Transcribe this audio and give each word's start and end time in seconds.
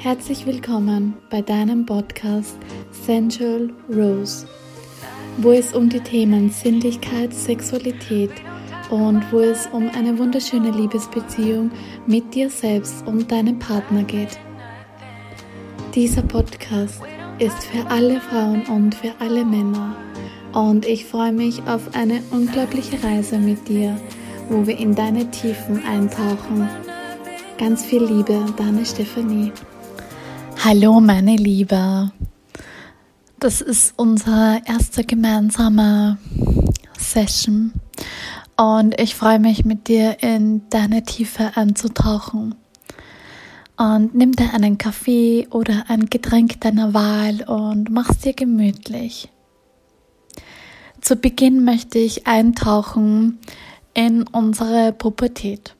Herzlich 0.00 0.46
willkommen 0.46 1.14
bei 1.28 1.42
deinem 1.42 1.84
Podcast 1.84 2.56
Sensual 2.92 3.68
Rose, 3.88 4.46
wo 5.38 5.50
es 5.50 5.74
um 5.74 5.88
die 5.88 5.98
Themen 5.98 6.50
Sinnlichkeit, 6.50 7.34
Sexualität 7.34 8.30
und 8.90 9.24
wo 9.32 9.40
es 9.40 9.66
um 9.72 9.90
eine 9.90 10.16
wunderschöne 10.16 10.70
Liebesbeziehung 10.70 11.72
mit 12.06 12.32
dir 12.32 12.48
selbst 12.48 13.04
und 13.08 13.32
deinem 13.32 13.58
Partner 13.58 14.04
geht. 14.04 14.38
Dieser 15.96 16.22
Podcast 16.22 17.02
ist 17.40 17.64
für 17.64 17.84
alle 17.90 18.20
Frauen 18.20 18.66
und 18.66 18.94
für 18.94 19.12
alle 19.18 19.44
Männer 19.44 19.96
und 20.52 20.86
ich 20.86 21.06
freue 21.06 21.32
mich 21.32 21.60
auf 21.66 21.92
eine 21.96 22.22
unglaubliche 22.30 23.02
Reise 23.02 23.36
mit 23.36 23.66
dir, 23.66 24.00
wo 24.48 24.64
wir 24.64 24.78
in 24.78 24.94
deine 24.94 25.28
Tiefen 25.32 25.82
eintauchen. 25.84 26.68
Ganz 27.58 27.84
viel 27.84 28.04
Liebe, 28.04 28.46
deine 28.56 28.86
Stephanie. 28.86 29.50
Hallo 30.64 30.98
meine 30.98 31.36
Liebe, 31.36 32.10
das 33.38 33.60
ist 33.60 33.94
unsere 33.96 34.60
erste 34.66 35.04
gemeinsame 35.04 36.18
Session 36.98 37.72
und 38.56 39.00
ich 39.00 39.14
freue 39.14 39.38
mich 39.38 39.64
mit 39.64 39.86
dir 39.86 40.20
in 40.20 40.68
deine 40.68 41.04
Tiefe 41.04 41.52
einzutauchen. 41.54 42.56
Und 43.76 44.16
nimm 44.16 44.32
dir 44.32 44.52
einen 44.52 44.78
Kaffee 44.78 45.46
oder 45.48 45.84
ein 45.86 46.06
Getränk 46.06 46.60
deiner 46.60 46.92
Wahl 46.92 47.42
und 47.42 47.90
mach's 47.90 48.18
dir 48.18 48.32
gemütlich. 48.32 49.28
Zu 51.00 51.14
Beginn 51.14 51.64
möchte 51.64 52.00
ich 52.00 52.26
eintauchen 52.26 53.38
in 53.94 54.24
unsere 54.24 54.92
Pubertät. 54.92 55.76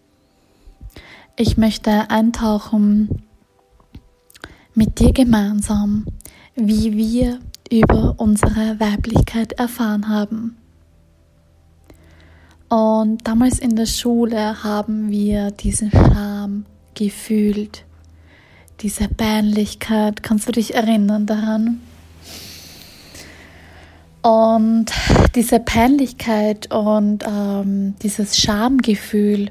Ich 1.35 1.57
möchte 1.57 2.11
eintauchen 2.11 3.25
mit 4.79 5.01
dir 5.01 5.13
gemeinsam, 5.13 6.07
wie 6.55 6.97
wir 6.97 7.41
über 7.69 8.15
unsere 8.17 8.79
Weiblichkeit 8.79 9.53
erfahren 9.55 10.09
haben. 10.09 10.57
Und 12.69 13.27
damals 13.27 13.59
in 13.59 13.75
der 13.75 13.87
Schule 13.87 14.63
haben 14.63 15.11
wir 15.11 15.51
diesen 15.51 15.91
Scham 15.91 16.65
gefühlt, 16.95 17.85
diese 18.81 19.09
Peinlichkeit. 19.09 20.23
Kannst 20.23 20.47
du 20.47 20.53
dich 20.53 20.75
erinnern 20.75 21.27
daran? 21.27 21.81
Und 24.23 24.93
diese 25.35 25.59
Peinlichkeit 25.59 26.73
und 26.73 27.25
ähm, 27.27 27.97
dieses 28.03 28.37
Schamgefühl 28.37 29.51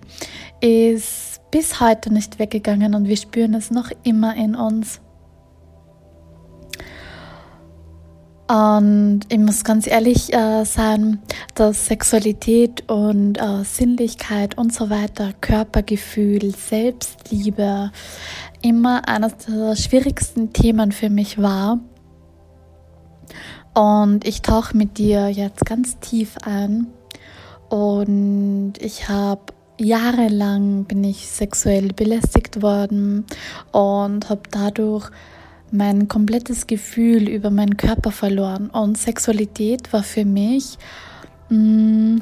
ist 0.61 1.41
bis 1.51 1.81
heute 1.81 2.13
nicht 2.13 2.39
weggegangen 2.39 2.95
und 2.95 3.09
wir 3.09 3.17
spüren 3.17 3.55
es 3.55 3.71
noch 3.71 3.91
immer 4.03 4.33
in 4.35 4.55
uns. 4.55 5.01
Und 8.47 9.21
ich 9.27 9.39
muss 9.39 9.65
ganz 9.65 9.87
ehrlich 9.87 10.33
äh, 10.33 10.63
sagen, 10.63 11.21
dass 11.53 11.87
Sexualität 11.87 12.89
und 12.89 13.37
äh, 13.37 13.63
Sinnlichkeit 13.65 14.57
und 14.57 14.73
so 14.73 14.89
weiter, 14.89 15.33
Körpergefühl, 15.41 16.55
Selbstliebe 16.55 17.91
immer 18.61 19.07
eines 19.07 19.35
der 19.37 19.75
schwierigsten 19.75 20.53
Themen 20.53 20.93
für 20.93 21.09
mich 21.09 21.41
war. 21.41 21.79
Und 23.73 24.25
ich 24.25 24.41
tauche 24.41 24.75
mit 24.77 24.97
dir 24.97 25.27
jetzt 25.27 25.65
ganz 25.65 25.99
tief 25.99 26.37
ein. 26.43 26.87
Und 27.69 28.73
ich 28.79 29.09
habe 29.09 29.53
jahrelang 29.77 30.85
bin 30.85 31.03
ich 31.03 31.29
sexuell 31.29 31.89
belästigt 31.93 32.61
worden 32.61 33.25
und 33.71 34.29
habe 34.29 34.41
dadurch 34.49 35.11
mein 35.71 36.07
komplettes 36.07 36.67
Gefühl 36.67 37.27
über 37.27 37.49
meinen 37.49 37.77
Körper 37.77 38.11
verloren. 38.11 38.69
Und 38.69 38.97
Sexualität 38.97 39.91
war 39.93 40.03
für 40.03 40.25
mich 40.25 40.77
mm, 41.49 42.19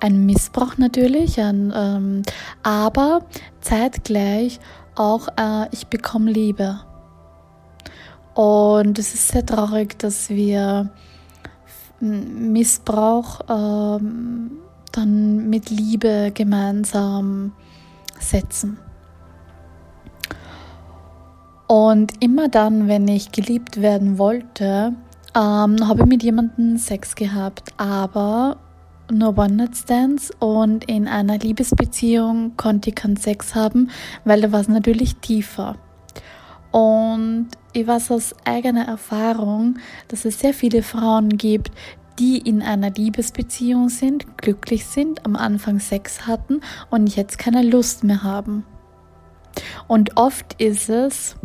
ein 0.00 0.26
Missbrauch 0.26 0.76
natürlich, 0.76 1.40
ein, 1.40 1.72
ähm, 1.74 2.22
aber 2.62 3.24
zeitgleich 3.60 4.60
auch, 4.94 5.28
äh, 5.36 5.66
ich 5.72 5.86
bekomme 5.86 6.30
Liebe. 6.30 6.80
Und 8.34 8.98
es 8.98 9.14
ist 9.14 9.28
sehr 9.28 9.46
traurig, 9.46 9.98
dass 9.98 10.28
wir 10.28 10.90
Missbrauch 12.00 13.40
ähm, 13.48 14.58
dann 14.92 15.48
mit 15.48 15.70
Liebe 15.70 16.32
gemeinsam 16.34 17.52
setzen. 18.18 18.78
Und 21.66 22.22
immer 22.22 22.48
dann, 22.48 22.88
wenn 22.88 23.08
ich 23.08 23.32
geliebt 23.32 23.80
werden 23.80 24.18
wollte, 24.18 24.92
ähm, 25.34 25.88
habe 25.88 26.00
ich 26.00 26.06
mit 26.06 26.22
jemandem 26.22 26.76
Sex 26.76 27.14
gehabt, 27.14 27.72
aber 27.76 28.58
nur 29.10 29.36
One-Night-Stands 29.36 30.30
und 30.38 30.84
in 30.84 31.08
einer 31.08 31.38
Liebesbeziehung 31.38 32.56
konnte 32.56 32.90
ich 32.90 32.96
keinen 32.96 33.16
Sex 33.16 33.54
haben, 33.54 33.90
weil 34.24 34.40
da 34.40 34.52
war 34.52 34.60
es 34.60 34.68
natürlich 34.68 35.16
tiefer. 35.16 35.76
Und 36.70 37.48
ich 37.72 37.86
weiß 37.86 38.10
aus 38.10 38.34
eigener 38.44 38.86
Erfahrung, 38.86 39.78
dass 40.08 40.24
es 40.24 40.40
sehr 40.40 40.54
viele 40.54 40.82
Frauen 40.82 41.30
gibt, 41.30 41.70
die 42.18 42.38
in 42.38 42.62
einer 42.62 42.90
Liebesbeziehung 42.90 43.88
sind, 43.88 44.38
glücklich 44.38 44.86
sind, 44.86 45.24
am 45.26 45.36
Anfang 45.36 45.80
Sex 45.80 46.26
hatten 46.26 46.60
und 46.90 47.14
jetzt 47.14 47.38
keine 47.38 47.62
Lust 47.62 48.04
mehr 48.04 48.22
haben. 48.22 48.64
Und 49.88 50.16
oft 50.16 50.60
ist 50.60 50.88
es, 50.88 51.36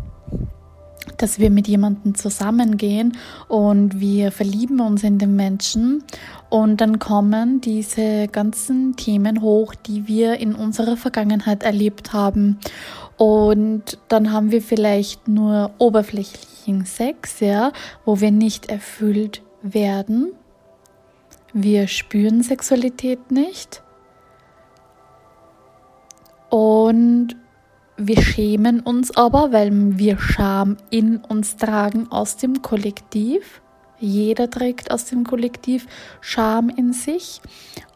dass 1.18 1.40
wir 1.40 1.50
mit 1.50 1.68
jemandem 1.68 2.16
zusammengehen 2.16 3.18
und 3.48 4.00
wir 4.00 4.32
verlieben 4.32 4.80
uns 4.80 5.04
in 5.04 5.18
den 5.18 5.36
Menschen 5.36 6.04
und 6.50 6.82
dann 6.82 6.98
kommen 7.00 7.62
diese 7.62 8.28
ganzen 8.28 8.96
Themen 8.96 9.42
hoch, 9.42 9.76
die 9.76 10.08
wir 10.08 10.40
in 10.40 10.56
unserer 10.56 10.98
Vergangenheit 10.98 11.64
erlebt 11.64 12.12
haben. 12.12 12.60
Und 13.18 14.00
dann 14.08 14.32
haben 14.32 14.52
wir 14.52 14.62
vielleicht 14.62 15.28
nur 15.28 15.72
oberflächlichen 15.78 16.86
Sex, 16.86 17.40
ja, 17.40 17.72
wo 18.06 18.20
wir 18.20 18.32
nicht 18.32 18.68
erfüllt 18.68 19.44
werden. 19.62 20.32
Wir 21.54 21.88
spüren 21.88 22.42
Sexualität 22.42 23.32
nicht. 23.32 23.84
Und 26.50 27.36
wir 28.02 28.22
schämen 28.22 28.80
uns 28.80 29.16
aber, 29.18 29.52
weil 29.52 29.72
wir 29.98 30.18
Scham 30.18 30.78
in 30.90 31.18
uns 31.18 31.58
tragen 31.58 32.08
aus 32.10 32.38
dem 32.38 32.62
Kollektiv. 32.62 33.62
Jeder 34.00 34.50
trägt 34.50 34.90
aus 34.92 35.04
dem 35.06 35.26
Kollektiv 35.26 35.86
Scham 36.22 36.70
in 36.70 36.94
sich, 36.94 37.42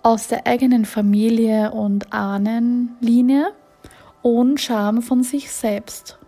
aus 0.01 0.27
der 0.27 0.45
eigenen 0.45 0.83
Familie 0.83 1.71
und 1.71 2.11
Ahnenlinie 2.11 3.53
und 4.21 4.59
Scham 4.59 5.01
von 5.01 5.23
sich 5.23 5.49
selbst. 5.49 6.19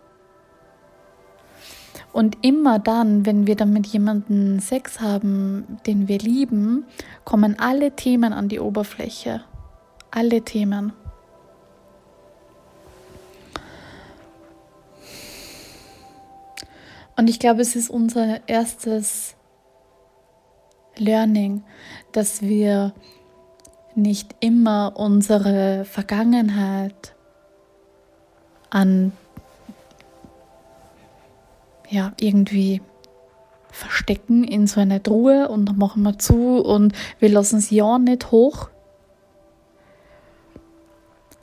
Und 2.14 2.38
immer 2.40 2.78
dann, 2.78 3.26
wenn 3.26 3.46
wir 3.46 3.56
dann 3.56 3.74
mit 3.74 3.86
jemandem 3.86 4.58
Sex 4.58 5.00
haben, 5.00 5.76
den 5.86 6.08
wir 6.08 6.18
lieben, 6.18 6.86
kommen 7.24 7.58
alle 7.58 7.94
Themen 7.94 8.32
an 8.32 8.48
die 8.48 8.58
Oberfläche. 8.58 9.42
Alle 10.10 10.40
Themen. 10.40 10.94
Und 17.16 17.30
ich 17.30 17.38
glaube, 17.38 17.62
es 17.62 17.76
ist 17.76 17.88
unser 17.88 18.46
erstes 18.48 19.34
Learning, 20.96 21.64
dass 22.12 22.42
wir 22.42 22.92
nicht 23.94 24.34
immer 24.40 24.92
unsere 24.96 25.86
Vergangenheit 25.86 27.14
an 28.68 29.12
ja 31.88 32.12
irgendwie 32.20 32.82
verstecken 33.70 34.44
in 34.44 34.66
so 34.66 34.80
eine 34.80 35.02
Truhe 35.02 35.48
und 35.48 35.66
dann 35.66 35.78
machen 35.78 36.02
wir 36.02 36.18
zu 36.18 36.62
und 36.62 36.94
wir 37.18 37.28
lassen 37.28 37.58
es 37.58 37.70
ja 37.70 37.98
nicht 37.98 38.30
hoch. 38.30 38.68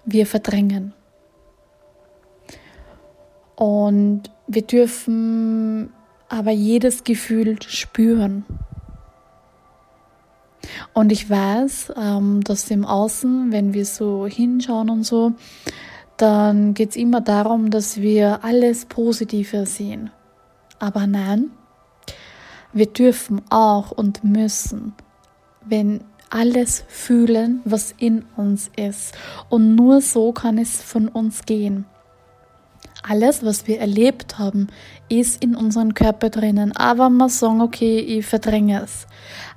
Wir 0.06 0.28
verdrängen. 0.28 0.94
Und 3.56 4.33
wir 4.48 4.62
dürfen 4.64 5.92
aber 6.30 6.52
jedes 6.52 7.04
Gefühl 7.04 7.62
spüren. 7.62 8.46
Und 10.94 11.12
ich 11.12 11.30
weiß, 11.30 11.94
ähm, 11.96 12.42
dass 12.44 12.70
im 12.72 12.86
Außen, 12.86 13.52
wenn 13.52 13.74
wir 13.74 13.86
so 13.86 14.26
hinschauen 14.28 14.90
und 14.90 15.04
so, 15.04 15.34
dann 16.18 16.74
geht 16.74 16.92
es 16.92 16.96
immer 16.96 17.22
darum, 17.22 17.70
dass 17.70 18.00
wir 18.00 18.44
alles 18.44 18.86
Positive 18.86 19.66
sehen. 19.66 20.12
Aber 20.80 21.08
nein, 21.08 21.52
wir 22.72 22.88
dürfen 22.88 23.42
auch 23.50 23.92
und 23.92 24.24
müssen, 24.24 24.94
wenn 25.66 26.02
alles 26.30 26.84
fühlen, 26.88 27.62
was 27.64 27.94
in 27.98 28.26
uns 28.36 28.72
ist. 28.76 29.16
Und 29.50 29.76
nur 29.76 30.02
so 30.02 30.32
kann 30.32 30.58
es 30.58 30.82
von 30.82 31.08
uns 31.08 31.44
gehen. 31.46 31.86
Alles, 33.04 33.44
was 33.44 33.68
wir 33.68 33.80
erlebt 33.80 34.40
haben, 34.40 34.68
ist 35.10 35.44
in 35.44 35.56
unserem 35.56 35.94
Körper 35.94 36.30
drinnen. 36.30 36.76
Aber 36.76 37.10
man 37.10 37.30
sagen, 37.30 37.62
okay, 37.62 38.00
ich 38.00 38.26
verdränge 38.26 38.82
es. 38.82 39.08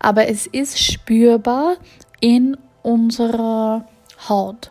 Aber 0.01 0.29
es 0.29 0.47
ist 0.47 0.79
spürbar 0.79 1.77
in 2.21 2.57
unserer 2.83 3.87
Haut, 4.29 4.71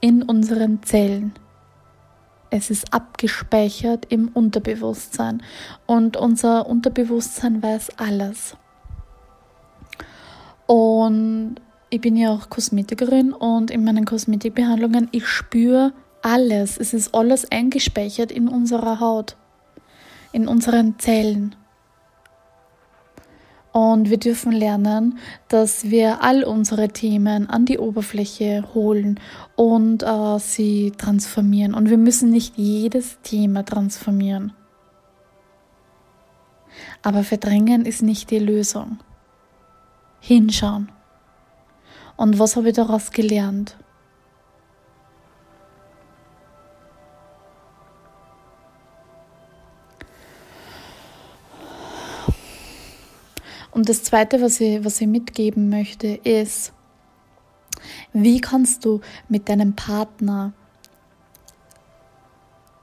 in 0.00 0.22
unseren 0.22 0.82
Zellen. 0.82 1.32
Es 2.50 2.70
ist 2.70 2.92
abgespeichert 2.94 4.06
im 4.10 4.28
Unterbewusstsein 4.28 5.42
und 5.86 6.16
unser 6.16 6.66
Unterbewusstsein 6.68 7.62
weiß 7.62 7.98
alles. 7.98 8.56
Und 10.66 11.56
ich 11.90 12.00
bin 12.00 12.16
ja 12.16 12.30
auch 12.30 12.50
Kosmetikerin 12.50 13.32
und 13.32 13.70
in 13.70 13.84
meinen 13.84 14.04
Kosmetikbehandlungen, 14.04 15.08
ich 15.10 15.26
spüre 15.26 15.92
alles. 16.24 16.78
Es 16.78 16.94
ist 16.94 17.14
alles 17.14 17.50
eingespeichert 17.50 18.32
in 18.32 18.48
unserer 18.48 19.00
Haut, 19.00 19.36
in 20.32 20.48
unseren 20.48 20.98
Zellen. 20.98 21.54
Und 23.72 24.08
wir 24.08 24.18
dürfen 24.18 24.52
lernen, 24.52 25.18
dass 25.48 25.90
wir 25.90 26.22
all 26.22 26.44
unsere 26.44 26.88
Themen 26.88 27.50
an 27.50 27.64
die 27.66 27.78
Oberfläche 27.78 28.64
holen 28.72 29.18
und 29.56 30.04
äh, 30.04 30.38
sie 30.38 30.92
transformieren. 30.92 31.74
Und 31.74 31.90
wir 31.90 31.98
müssen 31.98 32.30
nicht 32.30 32.56
jedes 32.56 33.20
Thema 33.22 33.64
transformieren. 33.64 34.52
Aber 37.02 37.24
verdrängen 37.24 37.84
ist 37.84 38.02
nicht 38.02 38.30
die 38.30 38.38
Lösung. 38.38 39.00
Hinschauen. 40.20 40.90
Und 42.16 42.38
was 42.38 42.54
habe 42.54 42.68
ich 42.68 42.76
daraus 42.76 43.10
gelernt? 43.10 43.76
Und 53.74 53.88
das 53.88 54.04
Zweite, 54.04 54.40
was 54.40 54.60
ich, 54.60 54.84
was 54.84 55.00
ich 55.00 55.08
mitgeben 55.08 55.68
möchte, 55.68 56.06
ist, 56.06 56.72
wie 58.12 58.40
kannst 58.40 58.84
du 58.84 59.00
mit 59.28 59.48
deinem 59.48 59.74
Partner 59.74 60.52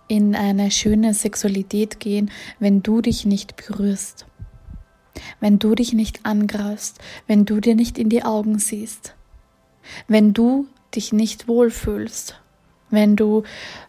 in 0.09 0.35
eine 0.35 0.69
schöne 0.69 1.13
Sexualität 1.13 2.01
gehen, 2.01 2.29
wenn 2.59 2.83
du 2.83 2.99
dich 2.99 3.25
nicht 3.25 3.55
berührst, 3.55 4.25
wenn 5.39 5.59
du 5.59 5.75
dich 5.75 5.93
nicht 5.93 6.25
angreifst, 6.25 6.99
wenn 7.25 7.45
du 7.45 7.61
dir 7.61 7.75
nicht 7.75 7.97
in 7.97 8.09
die 8.09 8.23
Augen 8.23 8.59
siehst, 8.59 9.15
wenn 10.09 10.33
du 10.33 10.67
dich 10.93 11.13
nicht 11.13 11.47
wohlfühlst, 11.47 12.37
wenn 12.89 13.15
du 13.15 13.43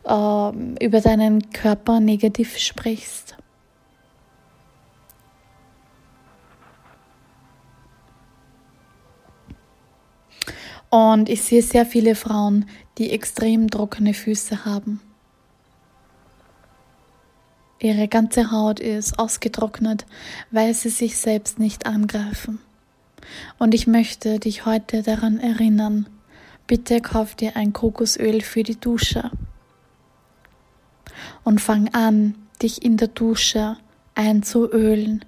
äh, 0.04 0.84
über 0.84 1.00
deinen 1.00 1.50
Körper 1.50 1.98
negativ 1.98 2.56
sprichst. 2.58 3.36
Und 10.92 11.30
ich 11.30 11.40
sehe 11.40 11.62
sehr 11.62 11.86
viele 11.86 12.14
Frauen, 12.14 12.66
die 12.98 13.12
extrem 13.12 13.70
trockene 13.70 14.12
Füße 14.12 14.66
haben. 14.66 15.00
Ihre 17.78 18.08
ganze 18.08 18.50
Haut 18.50 18.78
ist 18.78 19.18
ausgetrocknet, 19.18 20.04
weil 20.50 20.74
sie 20.74 20.90
sich 20.90 21.16
selbst 21.16 21.58
nicht 21.58 21.86
angreifen. 21.86 22.58
Und 23.58 23.72
ich 23.72 23.86
möchte 23.86 24.38
dich 24.38 24.66
heute 24.66 25.02
daran 25.02 25.40
erinnern, 25.40 26.10
bitte 26.66 27.00
kauf 27.00 27.36
dir 27.36 27.56
ein 27.56 27.72
Kokosöl 27.72 28.42
für 28.42 28.62
die 28.62 28.78
Dusche. 28.78 29.30
Und 31.42 31.62
fang 31.62 31.88
an, 31.94 32.34
dich 32.60 32.84
in 32.84 32.98
der 32.98 33.08
Dusche 33.08 33.78
einzuölen 34.14 35.24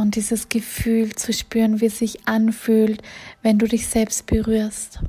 und 0.00 0.16
dieses 0.16 0.48
Gefühl 0.48 1.14
zu 1.14 1.32
spüren, 1.32 1.80
wie 1.80 1.86
es 1.86 1.98
sich 1.98 2.26
anfühlt, 2.26 3.02
wenn 3.42 3.58
du 3.58 3.66
dich 3.66 3.86
selbst 3.86 4.26
berührst. 4.26 5.00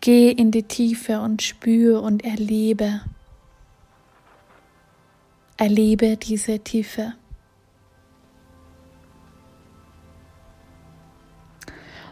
Geh 0.00 0.30
in 0.30 0.50
die 0.50 0.62
Tiefe 0.62 1.20
und 1.20 1.42
spüre 1.42 2.00
und 2.00 2.24
erlebe. 2.24 3.00
Erlebe 5.56 6.16
diese 6.16 6.58
Tiefe. 6.60 7.14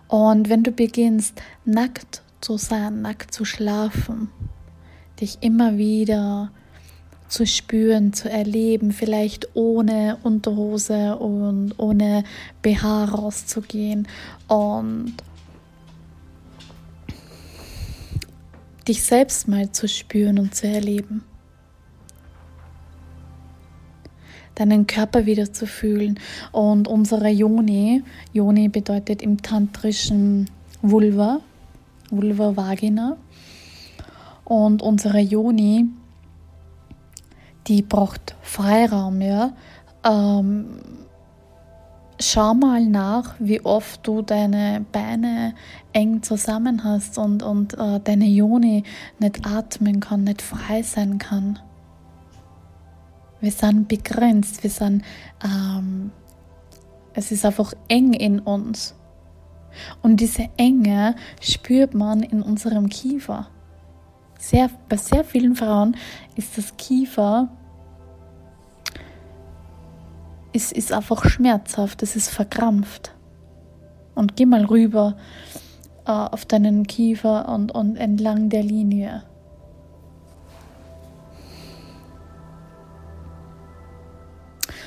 Und 0.09 0.49
wenn 0.49 0.63
du 0.63 0.73
beginnst, 0.73 1.41
nackt 1.65 2.23
zu 2.41 2.57
sein, 2.57 3.03
nackt 3.03 3.33
zu 3.33 3.45
schlafen, 3.45 4.29
dich 5.25 5.39
immer 5.41 5.79
wieder 5.79 6.51
zu 7.29 7.47
spüren, 7.47 8.13
zu 8.13 8.31
erleben, 8.31 8.93
vielleicht 8.93 9.49
ohne 9.55 10.19
Unterhose 10.23 11.17
und 11.17 11.73
ohne 11.79 12.25
BH 12.61 13.07
rauszugehen 13.07 14.07
und 14.49 15.15
dich 18.87 19.03
selbst 19.03 19.49
mal 19.49 19.73
zu 19.73 19.89
spüren 19.89 20.39
und 20.39 20.55
zu 20.55 20.69
erleben. 20.69 21.25
Deinen 24.57 24.87
Körper 24.87 25.25
wieder 25.25 25.55
zu 25.55 25.67
fühlen 25.67 26.21
und 26.53 26.87
unsere 26.87 27.31
Yoni, 27.31 28.03
Yoni 28.35 28.69
bedeutet 28.69 29.23
im 29.23 29.41
tantrischen 29.41 30.51
Vulva, 30.83 31.41
Vulva 32.11 32.55
Vagina, 32.55 33.17
und 34.45 34.83
unsere 34.83 35.21
Joni, 35.21 35.87
die 37.67 37.83
braucht 37.83 38.37
Freiraum, 38.43 39.21
ja. 39.21 39.53
Ähm, 40.05 40.79
schau 42.21 42.55
mal 42.55 42.85
nach, 42.85 43.35
wie 43.39 43.65
oft 43.65 44.07
du 44.07 44.23
deine 44.23 44.85
Beine 44.93 45.55
eng 45.93 46.23
zusammen 46.23 46.85
hast 46.85 47.19
und, 47.19 47.43
und 47.43 47.75
äh, 47.75 48.01
deine 48.01 48.27
Joni 48.27 48.85
nicht 49.19 49.47
atmen 49.47 50.01
kann, 50.01 50.25
nicht 50.25 50.43
frei 50.43 50.83
sein 50.83 51.19
kann. 51.19 51.59
Wir 53.41 53.51
sind 53.51 53.89
begrenzt, 53.89 54.63
wir 54.63 54.71
sind, 54.71 55.05
ähm, 55.43 56.13
es 57.15 57.31
ist 57.31 57.45
einfach 57.45 57.73
eng 57.89 58.13
in 58.13 58.41
uns. 58.41 58.95
Und 60.03 60.21
diese 60.21 60.49
Enge 60.57 61.17
spürt 61.41 61.95
man 61.95 62.23
in 62.23 62.43
unserem 62.43 62.89
Kiefer 62.89 63.49
sehr, 64.49 64.71
bei 64.89 64.97
sehr 64.97 65.25
vielen 65.25 65.57
Frauen 65.57 65.97
ist 66.37 66.59
das 66.59 66.77
Kiefer 66.77 67.49
ist, 70.53 70.73
ist 70.73 70.93
einfach 70.93 71.29
schmerzhaft, 71.29 72.03
es 72.03 72.15
ist 72.15 72.31
verkrampft. 72.31 73.13
Und 74.15 74.37
geh 74.37 74.47
mal 74.47 74.65
rüber 74.65 75.17
äh, 76.07 76.13
auf 76.13 76.45
deinen 76.45 76.87
Kiefer 76.87 77.49
und, 77.49 77.75
und 77.75 77.97
entlang 77.97 78.49
der 78.51 78.63
Linie. 78.63 79.25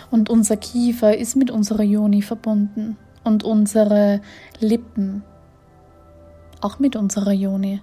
Und 0.10 0.30
unser 0.30 0.56
Kiefer 0.56 1.18
ist 1.18 1.36
mit 1.36 1.52
unserer 1.52 1.84
Joni 1.84 2.22
verbunden 2.22 2.98
und 3.26 3.44
unsere 3.44 4.22
Lippen 4.62 5.24
auch 6.62 6.80
mit 6.80 6.96
unserer 6.96 7.34
Joni. 7.34 7.82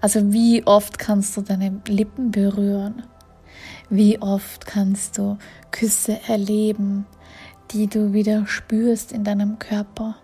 Also 0.00 0.32
wie 0.32 0.66
oft 0.66 0.98
kannst 0.98 1.36
du 1.36 1.42
deine 1.42 1.80
Lippen 1.86 2.30
berühren? 2.30 3.04
Wie 3.90 4.20
oft 4.20 4.66
kannst 4.66 5.18
du 5.18 5.38
Küsse 5.70 6.18
erleben, 6.28 7.06
die 7.70 7.86
du 7.86 8.12
wieder 8.12 8.46
spürst 8.46 9.12
in 9.12 9.24
deinem 9.24 9.58
Körper? 9.58 10.16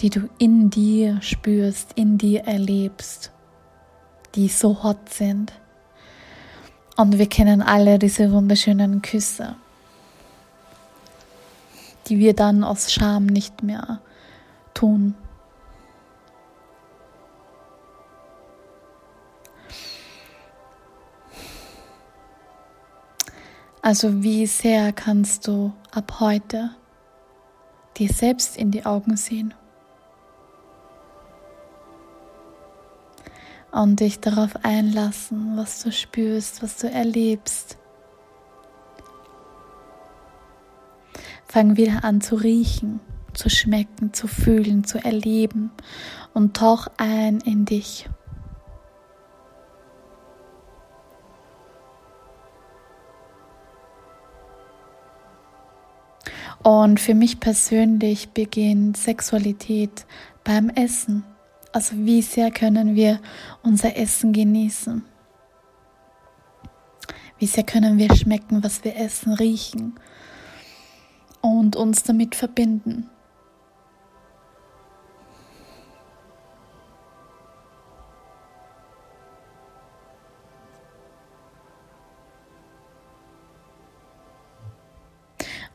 Die 0.00 0.10
du 0.10 0.28
in 0.38 0.70
dir 0.70 1.22
spürst, 1.22 1.92
in 1.94 2.18
dir 2.18 2.44
erlebst, 2.44 3.32
die 4.34 4.48
so 4.48 4.82
hot 4.82 5.08
sind. 5.08 5.52
Und 6.96 7.18
wir 7.18 7.28
kennen 7.28 7.62
alle 7.62 7.98
diese 7.98 8.32
wunderschönen 8.32 9.02
Küsse, 9.02 9.56
die 12.08 12.18
wir 12.18 12.34
dann 12.34 12.64
aus 12.64 12.92
Scham 12.92 13.26
nicht 13.26 13.62
mehr 13.62 14.00
tun. 14.74 15.14
Also 23.86 24.24
wie 24.24 24.48
sehr 24.48 24.92
kannst 24.92 25.46
du 25.46 25.72
ab 25.92 26.18
heute 26.18 26.70
dir 27.96 28.08
selbst 28.08 28.56
in 28.56 28.72
die 28.72 28.84
Augen 28.84 29.16
sehen 29.16 29.54
und 33.70 34.00
dich 34.00 34.18
darauf 34.18 34.64
einlassen, 34.64 35.56
was 35.56 35.84
du 35.84 35.92
spürst, 35.92 36.64
was 36.64 36.78
du 36.78 36.90
erlebst. 36.90 37.78
Fang 41.44 41.76
wieder 41.76 42.02
an 42.02 42.20
zu 42.20 42.34
riechen, 42.34 42.98
zu 43.34 43.48
schmecken, 43.48 44.12
zu 44.12 44.26
fühlen, 44.26 44.82
zu 44.82 44.98
erleben 44.98 45.70
und 46.34 46.56
tauch 46.56 46.88
ein 46.96 47.38
in 47.42 47.66
dich. 47.66 48.08
Und 56.66 56.98
für 56.98 57.14
mich 57.14 57.38
persönlich 57.38 58.30
beginnt 58.30 58.96
Sexualität 58.96 60.04
beim 60.42 60.68
Essen. 60.68 61.22
Also 61.70 61.94
wie 61.98 62.22
sehr 62.22 62.50
können 62.50 62.96
wir 62.96 63.20
unser 63.62 63.96
Essen 63.96 64.32
genießen? 64.32 65.04
Wie 67.38 67.46
sehr 67.46 67.62
können 67.62 67.98
wir 67.98 68.12
schmecken, 68.16 68.64
was 68.64 68.82
wir 68.82 68.96
essen, 68.96 69.34
riechen 69.34 69.94
und 71.40 71.76
uns 71.76 72.02
damit 72.02 72.34
verbinden? 72.34 73.10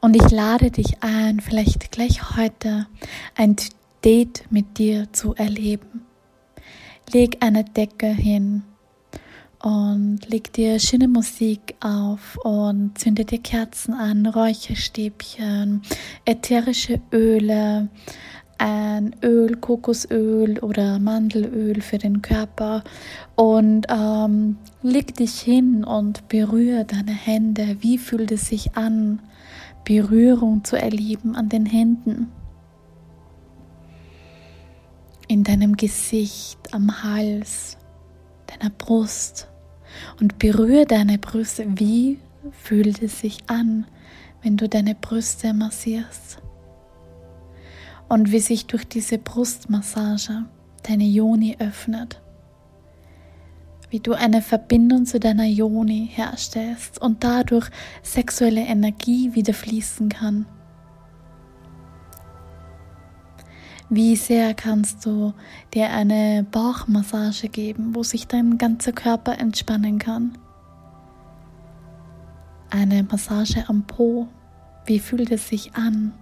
Und 0.03 0.15
ich 0.15 0.31
lade 0.31 0.71
dich 0.71 1.03
ein, 1.03 1.39
vielleicht 1.39 1.91
gleich 1.91 2.35
heute 2.35 2.87
ein 3.35 3.55
Date 4.03 4.43
mit 4.49 4.79
dir 4.79 5.13
zu 5.13 5.35
erleben. 5.35 6.01
Leg 7.13 7.37
eine 7.41 7.63
Decke 7.63 8.07
hin 8.07 8.63
und 9.61 10.27
leg 10.27 10.51
dir 10.53 10.79
schöne 10.79 11.07
Musik 11.07 11.75
auf 11.81 12.35
und 12.43 12.97
zünde 12.97 13.25
dir 13.25 13.37
Kerzen 13.37 13.93
an, 13.93 14.25
Räucherstäbchen, 14.25 15.83
ätherische 16.25 16.99
Öle, 17.13 17.89
ein 18.57 19.15
Öl, 19.21 19.55
Kokosöl 19.57 20.57
oder 20.59 20.97
Mandelöl 20.97 21.79
für 21.81 21.99
den 21.99 22.23
Körper 22.23 22.83
und 23.35 23.85
ähm, 23.87 24.57
leg 24.81 25.15
dich 25.15 25.39
hin 25.41 25.83
und 25.83 26.27
berühre 26.27 26.85
deine 26.85 27.13
Hände. 27.13 27.77
Wie 27.81 27.99
fühlt 27.99 28.31
es 28.31 28.47
sich 28.47 28.75
an? 28.75 29.19
Berührung 29.83 30.63
zu 30.63 30.75
erleben 30.75 31.35
an 31.35 31.49
den 31.49 31.65
Händen, 31.65 32.31
in 35.27 35.43
deinem 35.43 35.77
Gesicht, 35.77 36.59
am 36.73 37.03
Hals, 37.03 37.77
deiner 38.47 38.69
Brust 38.69 39.47
und 40.19 40.39
berühre 40.39 40.85
deine 40.85 41.17
Brüste. 41.17 41.65
Wie 41.79 42.19
fühlt 42.51 43.01
es 43.01 43.19
sich 43.19 43.39
an, 43.47 43.85
wenn 44.41 44.57
du 44.57 44.67
deine 44.67 44.95
Brüste 44.95 45.53
massierst? 45.53 46.39
Und 48.09 48.31
wie 48.31 48.39
sich 48.39 48.67
durch 48.67 48.85
diese 48.85 49.17
Brustmassage 49.17 50.45
deine 50.83 51.05
Joni 51.05 51.55
öffnet 51.59 52.21
wie 53.91 53.99
du 53.99 54.13
eine 54.13 54.41
Verbindung 54.41 55.05
zu 55.05 55.19
deiner 55.19 55.45
Yoni 55.45 56.09
herstellst 56.11 56.99
und 57.01 57.23
dadurch 57.23 57.69
sexuelle 58.01 58.61
Energie 58.61 59.35
wieder 59.35 59.53
fließen 59.53 60.09
kann. 60.09 60.45
Wie 63.89 64.15
sehr 64.15 64.53
kannst 64.53 65.05
du 65.05 65.33
dir 65.73 65.89
eine 65.89 66.47
Bauchmassage 66.49 67.49
geben, 67.49 67.93
wo 67.93 68.03
sich 68.03 68.25
dein 68.25 68.57
ganzer 68.57 68.93
Körper 68.93 69.37
entspannen 69.37 69.99
kann? 69.99 70.37
Eine 72.69 73.03
Massage 73.03 73.65
am 73.67 73.83
Po. 73.83 74.29
Wie 74.85 74.99
fühlt 74.99 75.29
es 75.29 75.49
sich 75.49 75.75
an? 75.75 76.13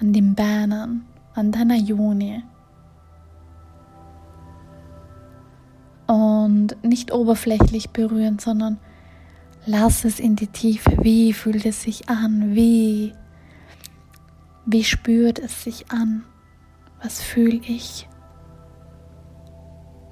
An 0.00 0.12
den 0.12 0.34
Beinen, 0.34 1.04
an 1.34 1.52
deiner 1.52 1.76
Joni. 1.76 2.42
Und 6.10 6.76
nicht 6.82 7.12
oberflächlich 7.12 7.90
berühren, 7.90 8.40
sondern 8.40 8.78
lass 9.64 10.04
es 10.04 10.18
in 10.18 10.34
die 10.34 10.48
Tiefe. 10.48 10.96
Wie 11.02 11.32
fühlt 11.32 11.64
es 11.64 11.82
sich 11.82 12.08
an? 12.08 12.56
Wie, 12.56 13.12
wie 14.66 14.82
spürt 14.82 15.38
es 15.38 15.62
sich 15.62 15.92
an? 15.92 16.24
Was 17.00 17.22
fühle 17.22 17.60
ich? 17.64 18.08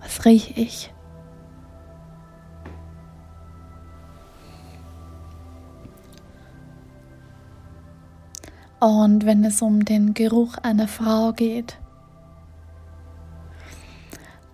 Was 0.01 0.25
rieche 0.25 0.61
ich? 0.61 0.95
Und 8.79 9.27
wenn 9.27 9.43
es 9.43 9.61
um 9.63 9.85
den 9.85 10.15
Geruch 10.15 10.59
einer 10.59 10.87
Frau 10.87 11.33
geht, 11.33 11.77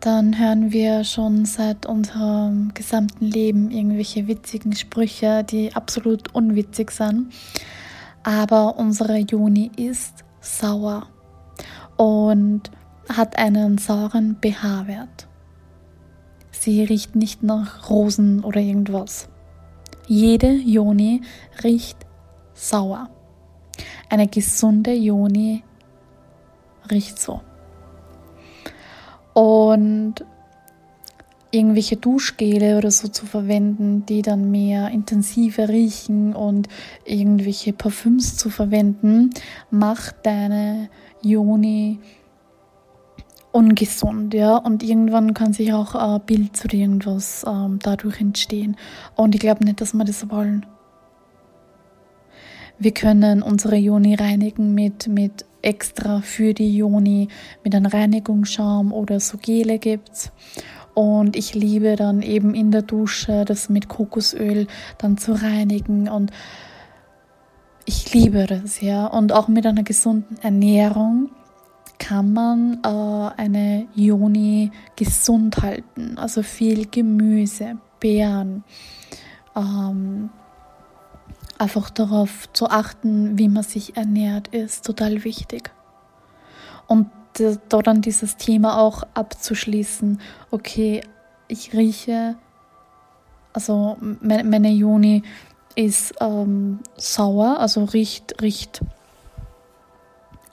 dann 0.04 0.38
hören 0.38 0.70
wir 0.70 1.02
schon 1.02 1.46
seit 1.46 1.86
unserem 1.86 2.74
gesamten 2.74 3.24
Leben 3.24 3.70
irgendwelche 3.70 4.26
witzigen 4.26 4.74
Sprüche, 4.74 5.44
die 5.44 5.74
absolut 5.74 6.34
unwitzig 6.34 6.90
sind. 6.90 7.32
Aber 8.22 8.76
unsere 8.76 9.16
Juni 9.16 9.70
ist 9.76 10.22
sauer 10.42 11.06
und 11.96 12.70
hat 13.08 13.38
einen 13.38 13.78
sauren 13.78 14.36
pH-Wert. 14.42 15.26
Sie 16.50 16.84
riecht 16.84 17.16
nicht 17.16 17.42
nach 17.42 17.88
Rosen 17.88 18.44
oder 18.44 18.60
irgendwas. 18.60 19.30
Jede 20.06 20.52
Joni 20.52 21.22
riecht 21.62 21.96
sauer. 22.52 23.08
Eine 24.10 24.28
gesunde 24.28 24.92
Joni 24.92 25.64
riecht 26.90 27.18
so 27.18 27.40
und 29.34 30.24
irgendwelche 31.50 31.96
Duschgele 31.96 32.78
oder 32.78 32.90
so 32.90 33.08
zu 33.08 33.26
verwenden, 33.26 34.04
die 34.06 34.22
dann 34.22 34.50
mehr 34.50 34.88
intensiver 34.88 35.68
riechen 35.68 36.34
und 36.34 36.68
irgendwelche 37.04 37.72
Parfüms 37.72 38.36
zu 38.36 38.50
verwenden, 38.50 39.30
macht 39.70 40.16
deine 40.24 40.88
Joni 41.22 42.00
ungesund, 43.52 44.34
ja, 44.34 44.56
und 44.56 44.82
irgendwann 44.82 45.32
kann 45.32 45.52
sich 45.52 45.72
auch 45.72 45.94
ein 45.94 46.20
Bild 46.26 46.64
oder 46.64 46.74
irgendwas 46.74 47.44
ähm, 47.46 47.78
dadurch 47.80 48.20
entstehen. 48.20 48.76
Und 49.14 49.36
ich 49.36 49.40
glaube 49.40 49.64
nicht, 49.64 49.80
dass 49.80 49.94
wir 49.94 50.04
das 50.04 50.28
wollen. 50.28 50.66
Wir 52.80 52.90
können 52.90 53.42
unsere 53.42 53.76
Joni 53.76 54.16
reinigen 54.16 54.74
mit, 54.74 55.06
mit 55.06 55.44
extra 55.64 56.20
für 56.20 56.54
die 56.54 56.76
Joni 56.76 57.28
mit 57.62 57.74
einem 57.74 57.86
Reinigungsschaum 57.86 58.92
oder 58.92 59.20
so 59.20 59.38
Gele 59.38 59.78
gibt's. 59.78 60.30
Und 60.94 61.34
ich 61.34 61.54
liebe 61.54 61.96
dann 61.96 62.22
eben 62.22 62.54
in 62.54 62.70
der 62.70 62.82
Dusche 62.82 63.44
das 63.44 63.68
mit 63.68 63.88
Kokosöl 63.88 64.68
dann 64.98 65.18
zu 65.18 65.32
reinigen 65.32 66.08
und 66.08 66.30
ich 67.86 68.14
liebe 68.14 68.46
das, 68.46 68.80
ja. 68.80 69.06
Und 69.06 69.32
auch 69.32 69.48
mit 69.48 69.66
einer 69.66 69.82
gesunden 69.82 70.38
Ernährung 70.40 71.30
kann 71.98 72.32
man 72.32 72.80
äh, 72.82 73.40
eine 73.40 73.86
Joni 73.94 74.70
gesund 74.96 75.58
halten. 75.62 76.16
Also 76.16 76.42
viel 76.42 76.86
Gemüse, 76.86 77.76
Beeren, 78.00 78.64
ähm, 79.56 80.30
einfach 81.58 81.90
darauf 81.90 82.52
zu 82.52 82.68
achten, 82.68 83.38
wie 83.38 83.48
man 83.48 83.62
sich 83.62 83.96
ernährt, 83.96 84.48
ist 84.48 84.84
total 84.84 85.24
wichtig. 85.24 85.70
Und 86.86 87.10
da 87.34 87.78
dann 87.82 88.00
dieses 88.00 88.36
Thema 88.36 88.78
auch 88.78 89.02
abzuschließen, 89.14 90.20
okay, 90.50 91.02
ich 91.48 91.72
rieche, 91.72 92.36
also 93.52 93.96
meine 94.20 94.70
Juni 94.70 95.22
ist 95.74 96.14
ähm, 96.20 96.80
sauer, 96.96 97.58
also 97.58 97.84
riecht, 97.84 98.40
riecht, 98.40 98.82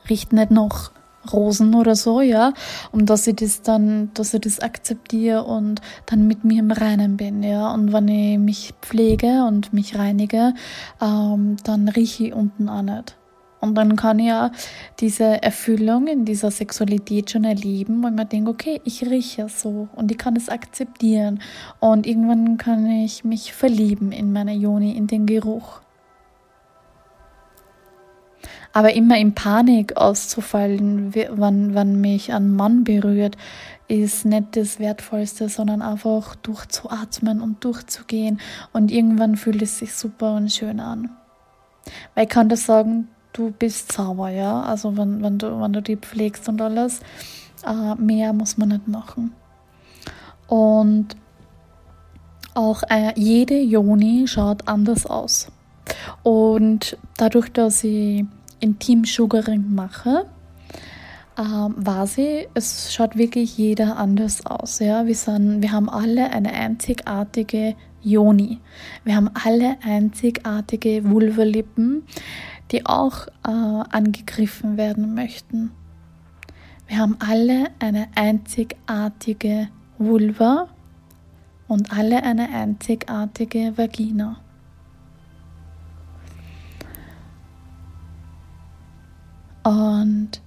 riecht 0.10 0.34
nicht 0.34 0.52
noch 0.52 0.92
Rosen 1.32 1.76
oder 1.76 1.96
so, 1.96 2.22
ja, 2.22 2.54
und 2.92 3.10
dass 3.10 3.28
ich 3.28 3.36
das 3.36 3.62
dann, 3.62 4.12
dass 4.14 4.34
ich 4.34 4.42
das 4.42 4.60
akzeptiere 4.60 5.44
und 5.44 5.82
dann 6.06 6.28
mit 6.28 6.44
mir 6.44 6.60
im 6.60 6.72
Reinen 6.72 7.18
bin, 7.18 7.44
ja, 7.44 7.74
und 7.74 7.94
wenn 7.94 8.08
ich 8.08 8.38
mich 8.38 8.74
pflege 8.82 9.46
und 9.46 9.74
mich 9.74 9.98
reinige, 9.98 10.54
ähm, 11.02 11.58
dann 11.64 11.90
rieche 11.90 12.28
ich 12.28 12.34
unten 12.34 12.70
auch 12.70 12.82
nicht. 12.82 13.18
Und 13.62 13.76
dann 13.76 13.96
kann 13.96 14.18
ich 14.18 14.26
ja 14.26 14.52
diese 15.00 15.44
Erfüllung 15.44 16.08
in 16.08 16.26
dieser 16.26 16.50
Sexualität 16.50 17.30
schon 17.30 17.44
erleben, 17.44 18.02
weil 18.04 18.12
man 18.12 18.28
denkt, 18.28 18.50
okay, 18.50 18.82
ich 18.86 19.04
rieche 19.04 19.48
so 19.50 19.88
und 19.94 20.12
ich 20.12 20.18
kann 20.18 20.36
es 20.36 20.50
akzeptieren. 20.50 21.40
Und 21.80 22.08
irgendwann 22.08 22.58
kann 22.58 22.90
ich 22.90 23.24
mich 23.24 23.54
verlieben 23.54 24.12
in 24.12 24.34
meine 24.34 24.56
Joni, 24.56 24.98
in 24.98 25.06
den 25.06 25.28
Geruch. 25.28 25.82
Aber 28.74 28.94
immer 28.94 29.18
in 29.18 29.34
Panik 29.34 29.98
auszufallen, 29.98 31.14
wann, 31.32 31.76
wann 31.76 32.00
mich 32.00 32.34
ein 32.34 32.56
Mann 32.56 32.84
berührt, 32.84 33.38
ist 33.88 34.24
nicht 34.26 34.56
das 34.56 34.80
Wertvollste, 34.80 35.50
sondern 35.50 35.82
einfach 35.82 36.36
durchzuatmen 36.36 37.42
und 37.42 37.64
durchzugehen. 37.64 38.40
Und 38.72 38.92
irgendwann 38.92 39.36
fühlt 39.36 39.62
es 39.62 39.80
sich 39.80 39.94
super 39.94 40.36
und 40.36 40.52
schön 40.52 40.80
an. 40.80 41.10
Weil 42.16 42.26
ich 42.26 42.30
kann 42.30 42.48
das 42.48 42.66
sagen, 42.66 43.10
du 43.34 43.52
bist 43.52 43.92
sauber, 43.92 44.30
ja. 44.30 44.62
Also 44.62 44.96
wenn, 44.96 45.22
wenn, 45.22 45.38
du, 45.38 45.60
wenn 45.60 45.74
du 45.74 45.82
die 45.82 45.98
pflegst 45.98 46.48
und 46.48 46.62
alles, 46.62 47.02
äh, 47.66 47.96
mehr 47.96 48.34
muss 48.34 48.58
man 48.58 48.70
nicht 48.70 48.88
machen. 48.88 49.34
Und 50.48 51.16
auch 52.54 52.84
äh, 52.90 53.14
jede 53.16 53.60
Joni 53.60 54.28
schaut 54.28 54.68
anders 54.68 55.06
aus. 55.06 55.52
Und 56.24 56.98
dadurch, 57.18 57.52
dass 57.52 57.84
ich 57.84 58.26
Intim-Sugaring 58.62 59.74
mache, 59.74 60.26
ähm, 61.38 61.74
war 61.78 62.08
sie, 62.08 62.48
es 62.54 62.94
schaut 62.94 63.18
wirklich 63.18 63.58
jeder 63.58 63.98
anders 63.98 64.46
aus. 64.46 64.80
Ja? 64.80 65.06
Wir, 65.06 65.16
sind, 65.16 65.62
wir 65.62 65.72
haben 65.72 65.90
alle 65.90 66.32
eine 66.32 66.54
einzigartige 66.54 67.76
Joni. 68.02 68.60
Wir 69.04 69.16
haben 69.16 69.30
alle 69.34 69.78
einzigartige 69.84 71.10
Vulvalippen, 71.10 72.04
die 72.72 72.86
auch 72.86 73.28
äh, 73.46 73.50
angegriffen 73.52 74.78
werden 74.78 75.14
möchten. 75.14 75.72
Wir 76.88 76.98
haben 76.98 77.16
alle 77.20 77.70
eine 77.80 78.08
einzigartige 78.16 79.70
Vulva 79.98 80.68
und 81.70 81.98
alle 81.98 82.24
eine 82.24 82.50
einzigartige 82.50 83.78
Vagina. 83.78 84.41
Und 89.64 90.42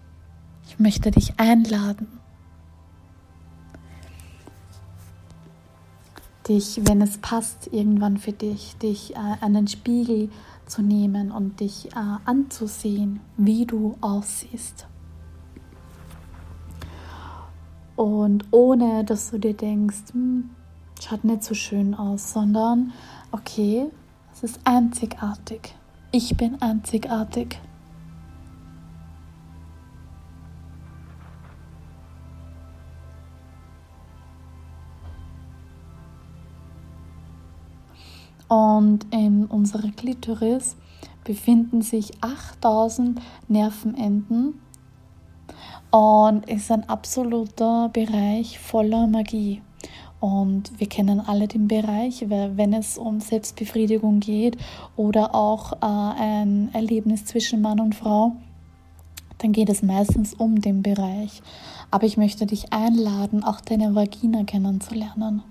ich 0.67 0.79
möchte 0.79 1.11
dich 1.11 1.39
einladen, 1.39 2.09
dich, 6.49 6.81
wenn 6.85 7.01
es 7.01 7.19
passt, 7.19 7.69
irgendwann 7.73 8.19
für 8.19 8.33
dich, 8.33 8.77
dich 8.77 9.15
äh, 9.17 9.49
den 9.49 9.69
Spiegel 9.69 10.31
zu 10.67 10.83
nehmen 10.83 11.31
und 11.31 11.61
dich 11.61 11.87
äh, 11.93 12.19
anzusehen, 12.25 13.21
wie 13.37 13.67
du 13.67 13.97
aussiehst. 14.01 14.87
Und 17.97 18.45
ohne, 18.51 19.05
dass 19.05 19.31
du 19.31 19.39
dir 19.39 19.55
denkst, 19.55 20.13
hm, 20.13 20.51
schaut 21.01 21.25
nicht 21.25 21.45
so 21.45 21.55
schön 21.55 21.95
aus, 21.95 22.33
sondern 22.33 22.93
okay, 23.31 23.87
es 24.33 24.43
ist 24.43 24.61
einzigartig. 24.65 25.75
Ich 26.11 26.37
bin 26.37 26.61
einzigartig. 26.61 27.61
Und 38.49 39.07
in 39.11 39.47
unserer 39.47 39.91
Klitoris 39.91 40.77
befinden 41.25 41.83
sich 41.83 42.13
8000 42.21 43.21
Nervenenden 43.49 44.61
und 45.91 46.49
ist 46.49 46.71
ein 46.71 46.89
absoluter 46.89 47.89
Bereich 47.89 48.59
voller 48.59 49.07
Magie. 49.07 49.63
Und 50.21 50.79
wir 50.81 50.89
kennen 50.89 51.21
alle 51.21 51.49
den 51.49 51.69
Bereich, 51.69 52.25
wenn 52.29 52.73
es 52.73 52.97
um 52.97 53.21
Selbstbefriedigung 53.21 54.21
geht 54.21 54.57
oder 54.97 55.35
auch 55.35 55.73
äh, 55.75 55.77
ein 55.87 56.71
Erlebnis 56.73 57.27
zwischen 57.27 57.61
Mann 57.61 57.79
und 57.79 57.95
Frau, 57.95 58.33
dann 59.39 59.53
geht 59.53 59.69
es 59.69 59.83
meistens 59.83 60.33
um 60.33 60.61
den 60.61 60.83
Bereich. 60.83 61.43
Aber 61.91 62.07
ich 62.07 62.17
möchte 62.17 62.47
dich 62.47 62.73
einladen, 62.73 63.45
auch 63.45 63.61
deine 63.61 63.95
Vagina 63.95 64.45
kennenzulernen. 64.45 65.43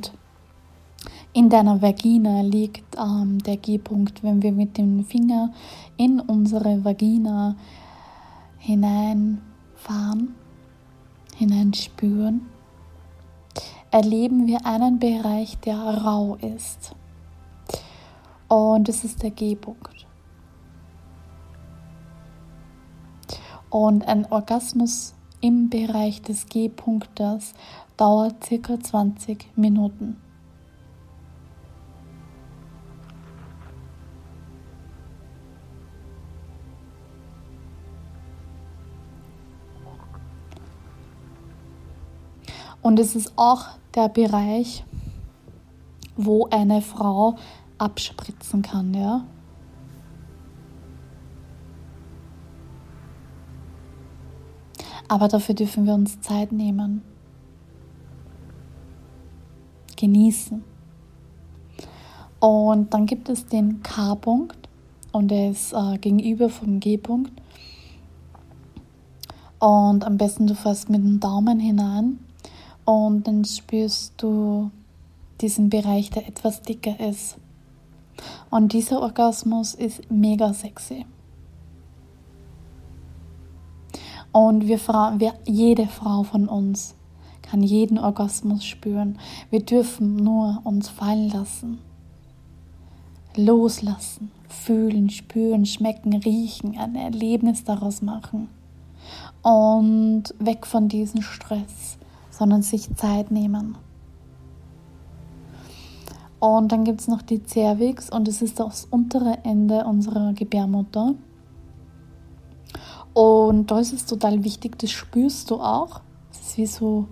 Und 0.00 0.12
in 1.34 1.50
deiner 1.50 1.82
Vagina 1.82 2.40
liegt 2.40 2.96
ähm, 2.96 3.38
der 3.42 3.58
G-Punkt, 3.58 4.22
wenn 4.22 4.42
wir 4.42 4.52
mit 4.52 4.78
dem 4.78 5.04
Finger 5.04 5.52
in 5.98 6.20
unsere 6.20 6.82
Vagina 6.84 7.54
hineinfahren, 8.58 10.34
hineinspüren, 11.36 12.46
erleben 13.90 14.46
wir 14.46 14.64
einen 14.64 14.98
Bereich, 14.98 15.58
der 15.58 15.76
rau 15.78 16.36
ist. 16.36 16.94
Und 18.48 18.88
das 18.88 19.04
ist 19.04 19.22
der 19.22 19.30
G-Punkt. 19.30 20.06
Und 23.68 24.08
ein 24.08 24.26
Orgasmus 24.32 25.14
im 25.40 25.70
Bereich 25.70 26.22
des 26.22 26.46
G-Punktes 26.46 27.54
dauert 28.00 28.42
circa 28.42 28.80
20 28.80 29.58
Minuten. 29.58 30.16
Und 42.80 42.98
es 42.98 43.14
ist 43.14 43.34
auch 43.36 43.66
der 43.94 44.08
Bereich, 44.08 44.82
wo 46.16 46.46
eine 46.46 46.80
Frau 46.80 47.36
abspritzen 47.76 48.62
kann, 48.62 48.94
ja. 48.94 49.26
Aber 55.06 55.28
dafür 55.28 55.54
dürfen 55.54 55.84
wir 55.84 55.92
uns 55.92 56.22
Zeit 56.22 56.52
nehmen 56.52 57.09
genießen. 60.00 60.64
Und 62.40 62.94
dann 62.94 63.06
gibt 63.06 63.28
es 63.28 63.46
den 63.46 63.82
K-Punkt 63.82 64.68
und 65.12 65.28
der 65.30 65.50
ist 65.50 65.74
äh, 65.74 65.98
gegenüber 65.98 66.48
vom 66.48 66.80
G-Punkt. 66.80 67.32
Und 69.58 70.04
am 70.04 70.16
besten 70.16 70.46
du 70.46 70.54
fährst 70.54 70.88
mit 70.88 71.02
dem 71.02 71.20
Daumen 71.20 71.60
hinein 71.60 72.18
und 72.86 73.28
dann 73.28 73.44
spürst 73.44 74.14
du 74.16 74.70
diesen 75.42 75.68
Bereich, 75.68 76.10
der 76.10 76.26
etwas 76.26 76.62
dicker 76.62 76.98
ist. 76.98 77.36
Und 78.50 78.72
dieser 78.72 79.02
Orgasmus 79.02 79.74
ist 79.74 80.10
mega 80.10 80.54
sexy. 80.54 81.04
Und 84.32 84.66
wir 84.66 84.78
Frauen, 84.78 85.20
wir, 85.20 85.34
jede 85.44 85.86
Frau 85.86 86.22
von 86.22 86.48
uns 86.48 86.94
kann 87.50 87.62
jeden 87.62 87.98
Orgasmus 87.98 88.64
spüren. 88.64 89.18
Wir 89.50 89.60
dürfen 89.64 90.14
nur 90.14 90.60
uns 90.62 90.88
fallen 90.88 91.30
lassen, 91.30 91.78
loslassen, 93.36 94.30
fühlen, 94.48 95.10
spüren, 95.10 95.66
schmecken, 95.66 96.14
riechen, 96.14 96.78
ein 96.78 96.94
Erlebnis 96.94 97.64
daraus 97.64 98.02
machen. 98.02 98.48
Und 99.42 100.24
weg 100.38 100.66
von 100.66 100.88
diesem 100.88 101.22
Stress, 101.22 101.98
sondern 102.30 102.62
sich 102.62 102.94
Zeit 102.94 103.32
nehmen. 103.32 103.76
Und 106.38 106.70
dann 106.72 106.84
gibt 106.84 107.00
es 107.00 107.08
noch 107.08 107.22
die 107.22 107.42
Cervix 107.44 108.10
und 108.10 108.28
es 108.28 108.42
ist 108.42 108.60
das 108.60 108.86
untere 108.90 109.38
Ende 109.44 109.84
unserer 109.84 110.32
Gebärmutter. 110.34 111.14
Und 113.12 113.70
da 113.70 113.80
ist 113.80 113.92
es 113.92 114.06
total 114.06 114.44
wichtig, 114.44 114.78
das 114.78 114.90
spürst 114.90 115.50
du 115.50 115.56
auch. 115.56 116.00
Es 116.30 116.40
ist 116.40 116.56
wie 116.58 116.66
so 116.66 117.08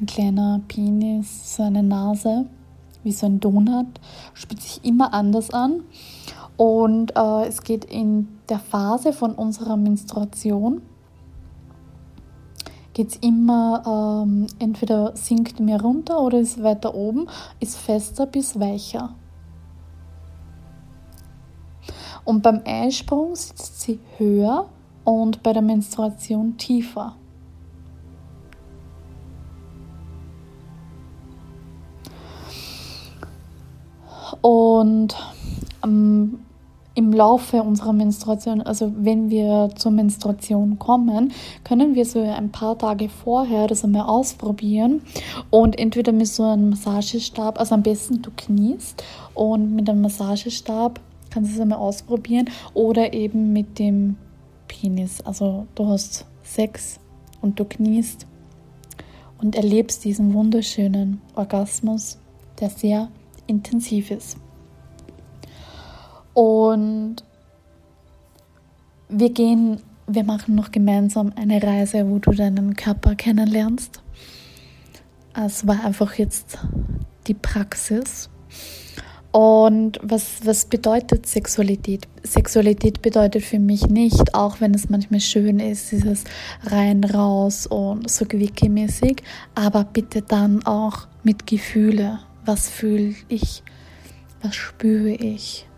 ein 0.00 0.06
kleiner 0.06 0.60
Penis, 0.68 1.56
so 1.56 1.62
eine 1.62 1.82
Nase, 1.82 2.46
wie 3.02 3.12
so 3.12 3.26
ein 3.26 3.40
Donut, 3.40 3.86
spürt 4.34 4.60
sich 4.60 4.84
immer 4.84 5.14
anders 5.14 5.50
an. 5.50 5.84
Und 6.56 7.16
äh, 7.16 7.46
es 7.46 7.62
geht 7.62 7.84
in 7.84 8.28
der 8.48 8.58
Phase 8.58 9.12
von 9.12 9.34
unserer 9.34 9.76
Menstruation, 9.76 10.82
geht 12.92 13.10
es 13.10 13.16
immer, 13.16 14.24
ähm, 14.26 14.48
entweder 14.58 15.16
sinkt 15.16 15.60
mehr 15.60 15.80
runter 15.80 16.20
oder 16.20 16.40
ist 16.40 16.62
weiter 16.62 16.94
oben, 16.94 17.28
ist 17.60 17.76
fester 17.76 18.26
bis 18.26 18.58
weicher. 18.58 19.14
Und 22.24 22.42
beim 22.42 22.60
Eisprung 22.66 23.36
sitzt 23.36 23.80
sie 23.80 24.00
höher 24.18 24.68
und 25.04 25.42
bei 25.42 25.52
der 25.52 25.62
Menstruation 25.62 26.58
tiefer. 26.58 27.14
Und 34.40 35.16
ähm, 35.84 36.38
im 36.98 37.12
Laufe 37.12 37.62
unserer 37.62 37.92
Menstruation, 37.92 38.60
also 38.60 38.92
wenn 38.96 39.30
wir 39.30 39.70
zur 39.76 39.92
Menstruation 39.92 40.80
kommen, 40.80 41.32
können 41.62 41.94
wir 41.94 42.04
so 42.04 42.20
ein 42.20 42.50
paar 42.50 42.76
Tage 42.76 43.08
vorher 43.08 43.68
das 43.68 43.84
einmal 43.84 44.08
ausprobieren 44.08 45.02
und 45.50 45.78
entweder 45.78 46.10
mit 46.10 46.26
so 46.26 46.42
einem 46.42 46.70
Massagestab, 46.70 47.60
also 47.60 47.76
am 47.76 47.84
besten 47.84 48.20
du 48.20 48.32
kniest 48.36 49.04
und 49.34 49.76
mit 49.76 49.88
einem 49.88 50.00
Massagestab 50.00 50.98
kannst 51.30 51.52
du 51.52 51.54
es 51.54 51.60
einmal 51.60 51.78
ausprobieren 51.78 52.50
oder 52.74 53.12
eben 53.12 53.52
mit 53.52 53.78
dem 53.78 54.16
Penis. 54.66 55.20
Also 55.20 55.68
du 55.76 55.86
hast 55.86 56.26
Sex 56.42 56.98
und 57.40 57.60
du 57.60 57.64
kniest 57.64 58.26
und 59.40 59.54
erlebst 59.54 60.04
diesen 60.04 60.34
wunderschönen 60.34 61.20
Orgasmus, 61.36 62.18
der 62.58 62.70
sehr 62.70 63.08
intensiv 63.48 64.12
ist. 64.12 64.36
Und 66.34 67.16
wir 69.08 69.30
gehen, 69.30 69.80
wir 70.06 70.24
machen 70.24 70.54
noch 70.54 70.70
gemeinsam 70.70 71.32
eine 71.34 71.60
Reise, 71.62 72.08
wo 72.08 72.18
du 72.18 72.30
deinen 72.30 72.76
Körper 72.76 73.16
kennenlernst. 73.16 74.00
Es 75.34 75.66
war 75.66 75.84
einfach 75.84 76.14
jetzt 76.14 76.58
die 77.26 77.34
Praxis. 77.34 78.30
Und 79.30 79.98
was, 80.02 80.46
was 80.46 80.64
bedeutet 80.64 81.26
Sexualität? 81.26 82.08
Sexualität 82.22 83.02
bedeutet 83.02 83.44
für 83.44 83.58
mich 83.58 83.86
nicht, 83.88 84.34
auch 84.34 84.60
wenn 84.60 84.74
es 84.74 84.88
manchmal 84.88 85.20
schön 85.20 85.60
ist, 85.60 85.92
dieses 85.92 86.24
rein, 86.64 87.04
raus 87.04 87.66
und 87.66 88.08
so 88.08 88.24
quickie-mäßig, 88.24 89.22
aber 89.54 89.84
bitte 89.84 90.22
dann 90.22 90.64
auch 90.64 91.08
mit 91.22 91.46
Gefühle. 91.46 92.20
Was 92.48 92.70
fühle 92.70 93.14
ich? 93.28 93.62
Was 94.40 94.54
spüre 94.54 95.10
ich? 95.10 95.68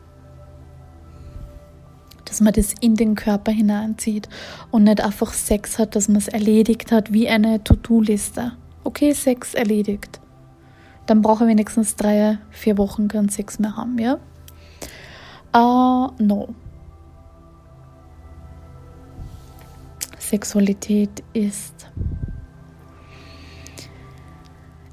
Dass 2.24 2.40
man 2.40 2.52
das 2.52 2.74
in 2.80 2.94
den 2.94 3.16
Körper 3.16 3.50
hineinzieht 3.50 4.28
und 4.70 4.84
nicht 4.84 5.00
einfach 5.00 5.32
Sex 5.32 5.80
hat, 5.80 5.96
dass 5.96 6.06
man 6.06 6.18
es 6.18 6.28
erledigt 6.28 6.92
hat 6.92 7.12
wie 7.12 7.28
eine 7.28 7.64
To-Do-Liste. 7.64 8.52
Okay, 8.84 9.12
Sex 9.12 9.54
erledigt 9.54 10.20
dann 11.10 11.22
brauche 11.22 11.42
ich 11.42 11.50
wenigstens 11.50 11.96
drei, 11.96 12.38
vier 12.50 12.78
Wochen 12.78 13.08
keinen 13.08 13.30
Sex 13.30 13.58
mehr 13.58 13.76
haben, 13.76 13.98
ja? 13.98 14.20
Uh, 15.52 16.12
no. 16.22 16.54
Sexualität 20.20 21.24
ist 21.32 21.79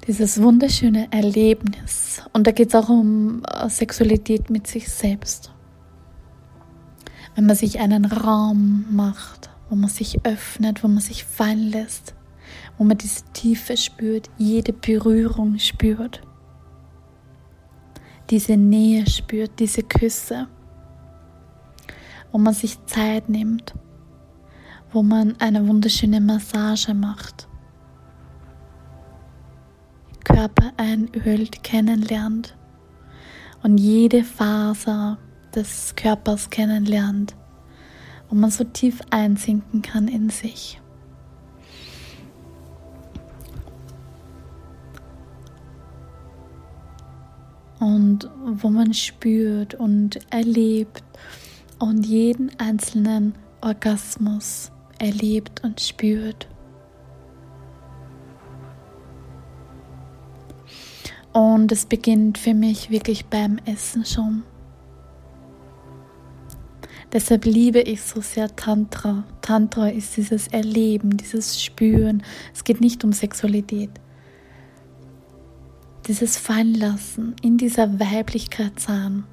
dieses 0.08 0.42
wunderschöne 0.42 1.12
Erlebnis. 1.12 2.22
Und 2.32 2.48
da 2.48 2.52
geht 2.52 2.70
es 2.70 2.76
auch 2.76 2.90
um 2.90 3.44
äh, 3.44 3.70
Sexualität 3.70 4.50
mit 4.50 4.66
sich 4.66 4.90
selbst. 4.90 5.52
Wenn 7.36 7.46
man 7.46 7.56
sich 7.56 7.80
einen 7.80 8.06
Raum 8.06 8.86
macht, 8.90 9.50
wo 9.70 9.76
man 9.76 9.90
sich 9.90 10.26
öffnet, 10.26 10.84
wo 10.84 10.88
man 10.88 11.02
sich 11.02 11.26
fallen 11.26 11.70
lässt, 11.70 12.16
wo 12.78 12.84
man 12.84 12.98
diese 12.98 13.24
Tiefe 13.34 13.76
spürt, 13.76 14.30
jede 14.38 14.72
Berührung 14.72 15.60
spürt, 15.60 16.22
diese 18.30 18.58
Nähe 18.58 19.08
spürt, 19.08 19.60
diese 19.60 19.84
Küsse, 19.84 20.48
wo 22.32 22.38
man 22.38 22.54
sich 22.54 22.84
Zeit 22.86 23.30
nimmt, 23.30 23.74
wo 24.92 25.04
man 25.04 25.36
eine 25.40 25.68
wunderschöne 25.68 26.22
Massage 26.22 26.94
macht, 26.94 27.48
Körper 30.28 30.74
einölt, 30.76 31.64
kennenlernt 31.64 32.58
und 33.64 33.78
jede 33.78 34.26
Faser 34.26 35.18
des 35.56 35.96
Körpers 35.96 36.50
kennenlernt, 36.50 37.34
wo 38.28 38.36
man 38.36 38.52
so 38.52 38.66
tief 38.66 39.00
einsinken 39.10 39.82
kann 39.82 40.10
in 40.10 40.30
sich. 40.30 40.82
und 47.80 48.28
wo 48.44 48.70
man 48.70 48.92
spürt 48.96 49.76
und 49.76 50.20
erlebt 50.32 51.04
und 51.78 52.08
jeden 52.08 52.52
einzelnen 52.60 53.36
Orgasmus 53.62 54.72
erlebt 54.98 55.64
und 55.64 55.80
spürt. 55.80 56.48
Und 61.34 61.72
es 61.72 61.86
beginnt 61.86 62.38
für 62.38 62.54
mich 62.54 62.90
wirklich 62.90 63.26
beim 63.26 63.60
Essen 63.66 64.06
schon. 64.06 64.44
Deshalb 67.14 67.46
liebe 67.46 67.80
ich 67.80 68.02
so 68.02 68.22
sehr 68.22 68.54
Tantra. 68.56 69.24
Tantra 69.42 69.90
ist 69.90 70.18
dieses 70.18 70.48
Erleben, 70.48 71.16
dieses 71.16 71.62
Spüren. 71.62 72.24
Es 72.54 72.64
geht 72.64 72.82
nicht 72.82 73.04
um 73.04 73.14
Sexualität 73.14 73.92
dieses 76.08 76.38
Fallenlassen 76.38 77.36
in 77.42 77.58
dieser 77.58 78.00
Weiblichkeit 78.00 78.80
sein, 78.80 79.26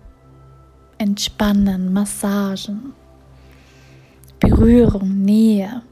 Entspannen, 0.98 1.92
Massagen, 1.92 2.92
Berührung, 4.40 5.22
Nähe. 5.24 5.83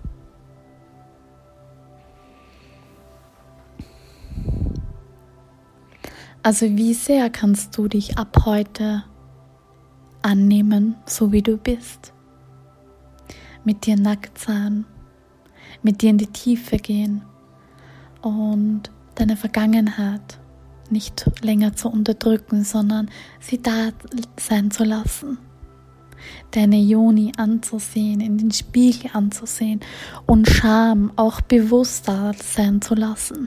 Also 6.44 6.66
wie 6.66 6.92
sehr 6.92 7.31
kannst 7.31 7.78
du 7.78 7.87
dich 7.87 8.18
ab 8.18 8.42
heute 8.44 9.05
annehmen, 10.22 10.96
so 11.07 11.31
wie 11.31 11.42
du 11.42 11.57
bist? 11.57 12.12
Mit 13.64 13.87
dir 13.87 13.96
nackt 13.96 14.38
sein, 14.38 14.85
mit 15.85 16.02
dir 16.02 16.11
in 16.11 16.18
die 16.18 16.26
Tiefe 16.26 16.78
gehen 16.78 17.22
und 18.22 18.90
deine 19.14 19.37
Vergangenheit 19.37 20.40
nicht 20.90 21.31
länger 21.42 21.76
zu 21.76 21.88
unterdrücken, 21.88 22.64
sondern 22.64 23.09
sie 23.38 23.62
da 23.62 23.90
sein 24.37 24.72
zu 24.72 24.83
lassen. 24.83 25.38
Deine 26.50 26.81
Joni 26.81 27.31
anzusehen, 27.37 28.20
in 28.20 28.38
den 28.38 28.50
Spiegel 28.50 29.11
anzusehen 29.12 29.78
und 30.26 30.48
Scham 30.48 31.12
auch 31.14 31.40
bewusst 31.40 32.09
da 32.09 32.33
sein 32.35 32.83
zu 32.83 32.96
lassen. 32.96 33.46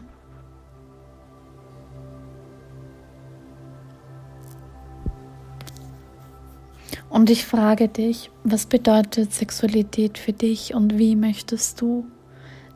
Und 7.15 7.29
ich 7.29 7.45
frage 7.45 7.87
dich, 7.87 8.29
was 8.43 8.65
bedeutet 8.65 9.31
Sexualität 9.31 10.17
für 10.17 10.33
dich 10.33 10.73
und 10.73 10.97
wie 10.97 11.15
möchtest 11.15 11.79
du 11.79 12.05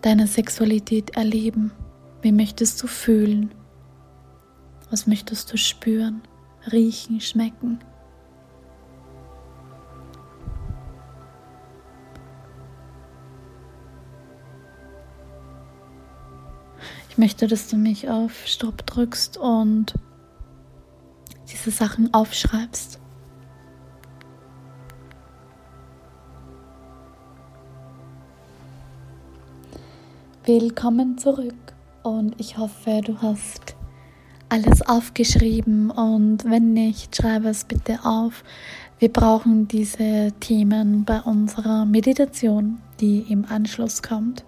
deine 0.02 0.28
Sexualität 0.28 1.18
erleben? 1.18 1.74
Wie 2.22 2.32
möchtest 2.32 2.82
du 2.82 2.88
fühlen? 2.88 3.54
Was 4.90 5.08
möchtest 5.08 5.52
du 5.52 5.58
spüren, 5.58 6.22
riechen, 6.72 7.20
schmecken? 7.20 7.80
Ich 17.10 17.18
möchte, 17.18 17.48
dass 17.48 17.68
du 17.68 17.76
mich 17.76 18.08
auf 18.08 18.48
Stopp 18.48 18.86
drückst 18.86 19.36
und 19.36 19.96
diese 21.52 21.72
Sachen 21.72 22.14
aufschreibst. 22.14 23.02
Willkommen 30.52 31.20
zurück 31.20 31.76
und 32.02 32.34
ich 32.42 32.58
hoffe, 32.58 33.02
du 33.06 33.22
hast 33.22 33.76
alles 34.50 34.82
aufgeschrieben 34.82 35.92
und 35.92 36.44
wenn 36.44 36.74
nicht, 36.74 37.16
schreibe 37.16 37.50
es 37.50 37.66
bitte 37.66 38.00
auf. 38.04 38.44
Wir 38.98 39.14
brauchen 39.14 39.68
diese 39.68 40.32
Themen 40.40 41.06
bei 41.06 41.22
unserer 41.22 41.86
Meditation, 41.86 42.82
die 43.00 43.32
im 43.32 43.46
Anschluss 43.46 44.02
kommt. 44.02 44.44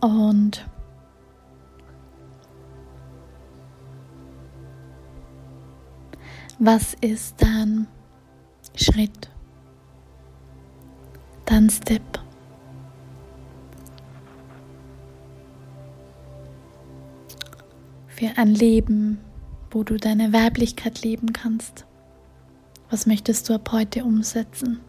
Und 0.00 0.66
was 6.58 6.94
ist 7.02 7.34
dein 7.42 7.86
Schritt, 8.76 9.31
Step? 11.70 12.22
für 18.22 18.38
ein 18.38 18.54
Leben, 18.54 19.18
wo 19.72 19.82
du 19.82 19.96
deine 19.96 20.32
Weiblichkeit 20.32 21.02
leben 21.02 21.32
kannst? 21.32 21.84
Was 22.88 23.04
möchtest 23.04 23.48
du 23.48 23.54
ab 23.54 23.72
heute 23.72 24.04
umsetzen? 24.04 24.80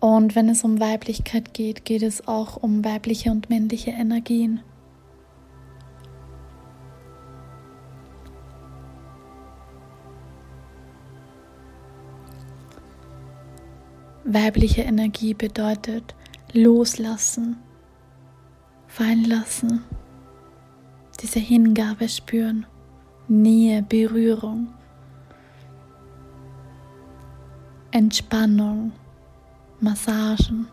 Und 0.00 0.34
wenn 0.34 0.48
es 0.48 0.64
um 0.64 0.80
Weiblichkeit 0.80 1.52
geht, 1.52 1.84
geht 1.84 2.02
es 2.02 2.26
auch 2.26 2.56
um 2.56 2.84
weibliche 2.86 3.30
und 3.30 3.50
männliche 3.50 3.90
Energien. 3.90 4.62
Weibliche 14.30 14.82
Energie 14.82 15.32
bedeutet 15.32 16.14
loslassen, 16.52 17.56
fallen 18.86 19.24
lassen, 19.24 19.84
diese 21.18 21.38
Hingabe 21.38 22.10
spüren, 22.10 22.66
Nähe, 23.26 23.82
Berührung. 23.82 24.68
Entspannung, 27.90 28.92
Massagen. 29.80 30.68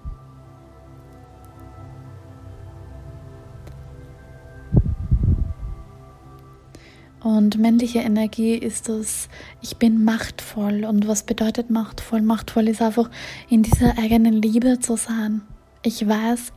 Und 7.25 7.57
männliche 7.57 8.01
Energie 8.01 8.53
ist 8.53 8.87
das, 8.87 9.29
ich 9.59 9.77
bin 9.77 10.03
machtvoll. 10.03 10.85
Und 10.85 11.07
was 11.07 11.23
bedeutet 11.23 11.71
machtvoll? 11.71 12.21
Machtvoll 12.21 12.67
ist 12.67 12.83
einfach 12.83 13.09
in 13.49 13.63
dieser 13.63 13.97
eigenen 13.97 14.43
Liebe 14.43 14.77
zu 14.79 14.95
sein. 14.95 15.41
Ich 15.81 16.07
weiß, 16.07 16.53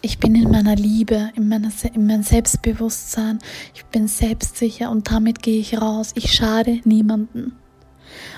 ich 0.00 0.18
bin 0.18 0.34
in 0.34 0.50
meiner 0.50 0.76
Liebe, 0.76 1.28
in, 1.36 1.46
meiner, 1.46 1.70
in 1.92 2.06
meinem 2.06 2.22
Selbstbewusstsein, 2.22 3.40
ich 3.74 3.84
bin 3.84 4.08
selbstsicher 4.08 4.90
und 4.90 5.10
damit 5.10 5.42
gehe 5.42 5.60
ich 5.60 5.78
raus. 5.78 6.12
Ich 6.14 6.32
schade 6.32 6.80
niemanden. 6.84 7.52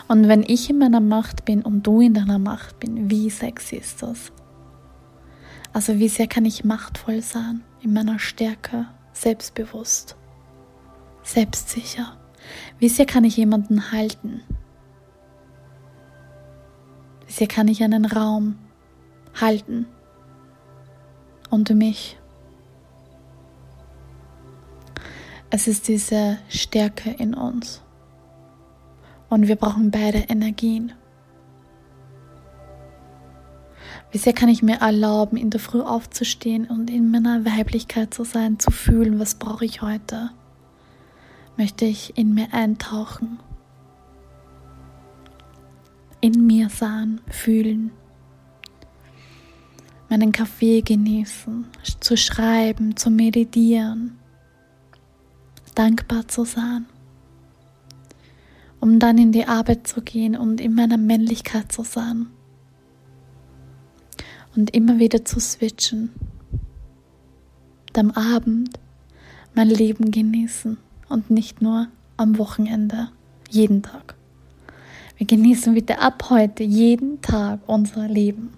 Und 0.08 0.26
wenn 0.26 0.42
ich 0.42 0.68
in 0.68 0.78
meiner 0.78 1.00
Macht 1.00 1.44
bin 1.44 1.62
und 1.62 1.86
du 1.86 2.00
in 2.00 2.14
deiner 2.14 2.40
Macht 2.40 2.80
bin, 2.80 3.08
wie 3.08 3.30
sexy 3.30 3.76
ist 3.76 4.02
das? 4.02 4.32
Also 5.72 6.00
wie 6.00 6.08
sehr 6.08 6.26
kann 6.26 6.44
ich 6.44 6.64
machtvoll 6.64 7.22
sein, 7.22 7.62
in 7.80 7.92
meiner 7.92 8.18
Stärke, 8.18 8.88
selbstbewusst 9.12 10.16
selbstsicher. 11.22 12.16
Wie 12.78 12.88
sehr 12.88 13.06
kann 13.06 13.24
ich 13.24 13.36
jemanden 13.36 13.92
halten? 13.92 14.42
Wie 17.26 17.32
sehr 17.32 17.46
kann 17.46 17.68
ich 17.68 17.82
einen 17.82 18.04
Raum 18.04 18.58
halten? 19.40 19.86
Und 21.50 21.70
mich. 21.70 22.18
Es 25.50 25.68
ist 25.68 25.88
diese 25.88 26.38
Stärke 26.48 27.10
in 27.10 27.34
uns. 27.34 27.82
Und 29.28 29.48
wir 29.48 29.56
brauchen 29.56 29.90
beide 29.90 30.18
Energien. 30.18 30.92
Wie 34.10 34.18
sehr 34.18 34.32
kann 34.32 34.48
ich 34.48 34.62
mir 34.62 34.76
erlauben, 34.76 35.36
in 35.36 35.50
der 35.50 35.60
Früh 35.60 35.80
aufzustehen 35.80 36.66
und 36.66 36.90
in 36.90 37.10
meiner 37.10 37.44
Weiblichkeit 37.44 38.12
zu 38.12 38.24
sein, 38.24 38.58
zu 38.58 38.70
fühlen, 38.70 39.18
was 39.18 39.34
brauche 39.34 39.64
ich 39.64 39.80
heute? 39.80 40.30
Möchte 41.56 41.84
ich 41.84 42.16
in 42.16 42.34
mir 42.34 42.52
eintauchen, 42.52 43.38
in 46.20 46.46
mir 46.46 46.68
sein, 46.68 47.20
fühlen, 47.28 47.90
meinen 50.08 50.32
Kaffee 50.32 50.82
genießen, 50.82 51.66
zu 52.00 52.16
schreiben, 52.16 52.96
zu 52.96 53.10
meditieren, 53.10 54.18
dankbar 55.74 56.28
zu 56.28 56.44
sein, 56.44 56.86
um 58.80 58.98
dann 58.98 59.18
in 59.18 59.32
die 59.32 59.46
Arbeit 59.46 59.86
zu 59.86 60.02
gehen 60.02 60.36
und 60.36 60.60
in 60.60 60.74
meiner 60.74 60.98
Männlichkeit 60.98 61.72
zu 61.72 61.82
sein. 61.82 62.26
Und 64.54 64.74
immer 64.74 64.98
wieder 64.98 65.24
zu 65.24 65.40
switchen, 65.40 66.10
und 67.88 67.98
am 67.98 68.10
Abend 68.10 68.78
mein 69.54 69.68
Leben 69.68 70.10
genießen 70.10 70.76
und 71.12 71.30
nicht 71.30 71.62
nur 71.62 71.88
am 72.16 72.38
Wochenende, 72.38 73.08
jeden 73.50 73.82
Tag. 73.82 74.14
Wir 75.18 75.26
genießen 75.26 75.74
bitte 75.74 76.00
ab 76.00 76.30
heute 76.30 76.64
jeden 76.64 77.20
Tag 77.20 77.60
unser 77.66 78.08
Leben. 78.08 78.54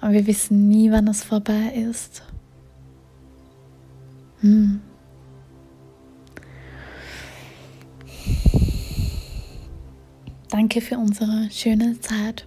Aber 0.00 0.12
wir 0.12 0.26
wissen 0.26 0.68
nie, 0.68 0.90
wann 0.90 1.06
es 1.06 1.22
vorbei 1.22 1.72
ist. 1.88 2.24
Hm. 4.40 4.80
Danke 10.48 10.80
für 10.80 10.98
unsere 10.98 11.48
schöne 11.50 12.00
Zeit. 12.00 12.46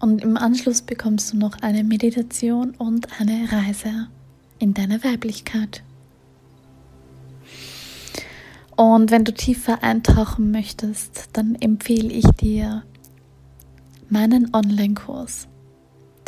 Und 0.00 0.22
im 0.22 0.36
Anschluss 0.36 0.82
bekommst 0.82 1.32
du 1.32 1.36
noch 1.36 1.60
eine 1.60 1.84
Meditation 1.84 2.70
und 2.76 3.20
eine 3.20 3.52
Reise 3.52 4.08
in 4.58 4.72
deine 4.72 5.04
Weiblichkeit. 5.04 5.82
Und 8.76 9.10
wenn 9.10 9.24
du 9.24 9.32
tiefer 9.32 9.82
eintauchen 9.82 10.50
möchtest, 10.50 11.30
dann 11.32 11.54
empfehle 11.54 12.12
ich 12.12 12.26
dir 12.40 12.84
meinen 14.10 14.54
Online-Kurs, 14.54 15.48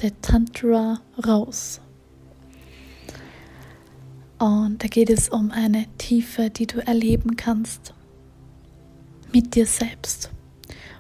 der 0.01 0.19
Tantra 0.23 1.01
Rose. 1.27 1.81
Und 4.39 4.83
da 4.83 4.89
geht 4.89 5.11
es 5.11 5.29
um 5.29 5.51
eine 5.51 5.85
Tiefe, 5.99 6.49
die 6.49 6.67
du 6.67 6.79
erleben 6.87 7.37
kannst 7.37 7.93
mit 9.31 9.55
dir 9.55 9.67
selbst, 9.67 10.31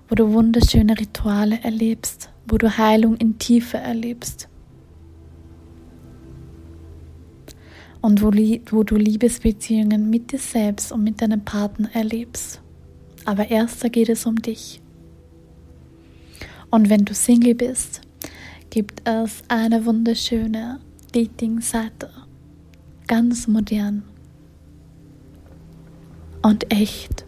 wo 0.08 0.14
du 0.14 0.32
wunderschöne 0.32 0.98
Rituale 0.98 1.60
erlebst, 1.62 2.28
wo 2.46 2.58
du 2.58 2.76
Heilung 2.76 3.16
in 3.16 3.38
Tiefe 3.38 3.78
erlebst 3.78 4.48
und 8.00 8.22
wo, 8.22 8.30
wo 8.30 8.82
du 8.82 8.96
Liebesbeziehungen 8.96 10.10
mit 10.10 10.32
dir 10.32 10.38
selbst 10.38 10.92
und 10.92 11.04
mit 11.04 11.20
deinem 11.20 11.44
Partner 11.44 11.90
erlebst. 11.94 12.60
Aber 13.24 13.50
erst 13.50 13.82
da 13.84 13.88
geht 13.88 14.08
es 14.08 14.26
um 14.26 14.36
dich. 14.36 14.80
Und 16.70 16.90
wenn 16.90 17.04
du 17.04 17.14
Single 17.14 17.54
bist, 17.54 18.02
gibt 18.70 19.06
es 19.08 19.42
eine 19.48 19.84
wunderschöne 19.84 20.80
Dating-Seite. 21.12 22.10
Ganz 23.06 23.48
modern. 23.48 24.02
Und 26.42 26.72
echt. 26.72 27.24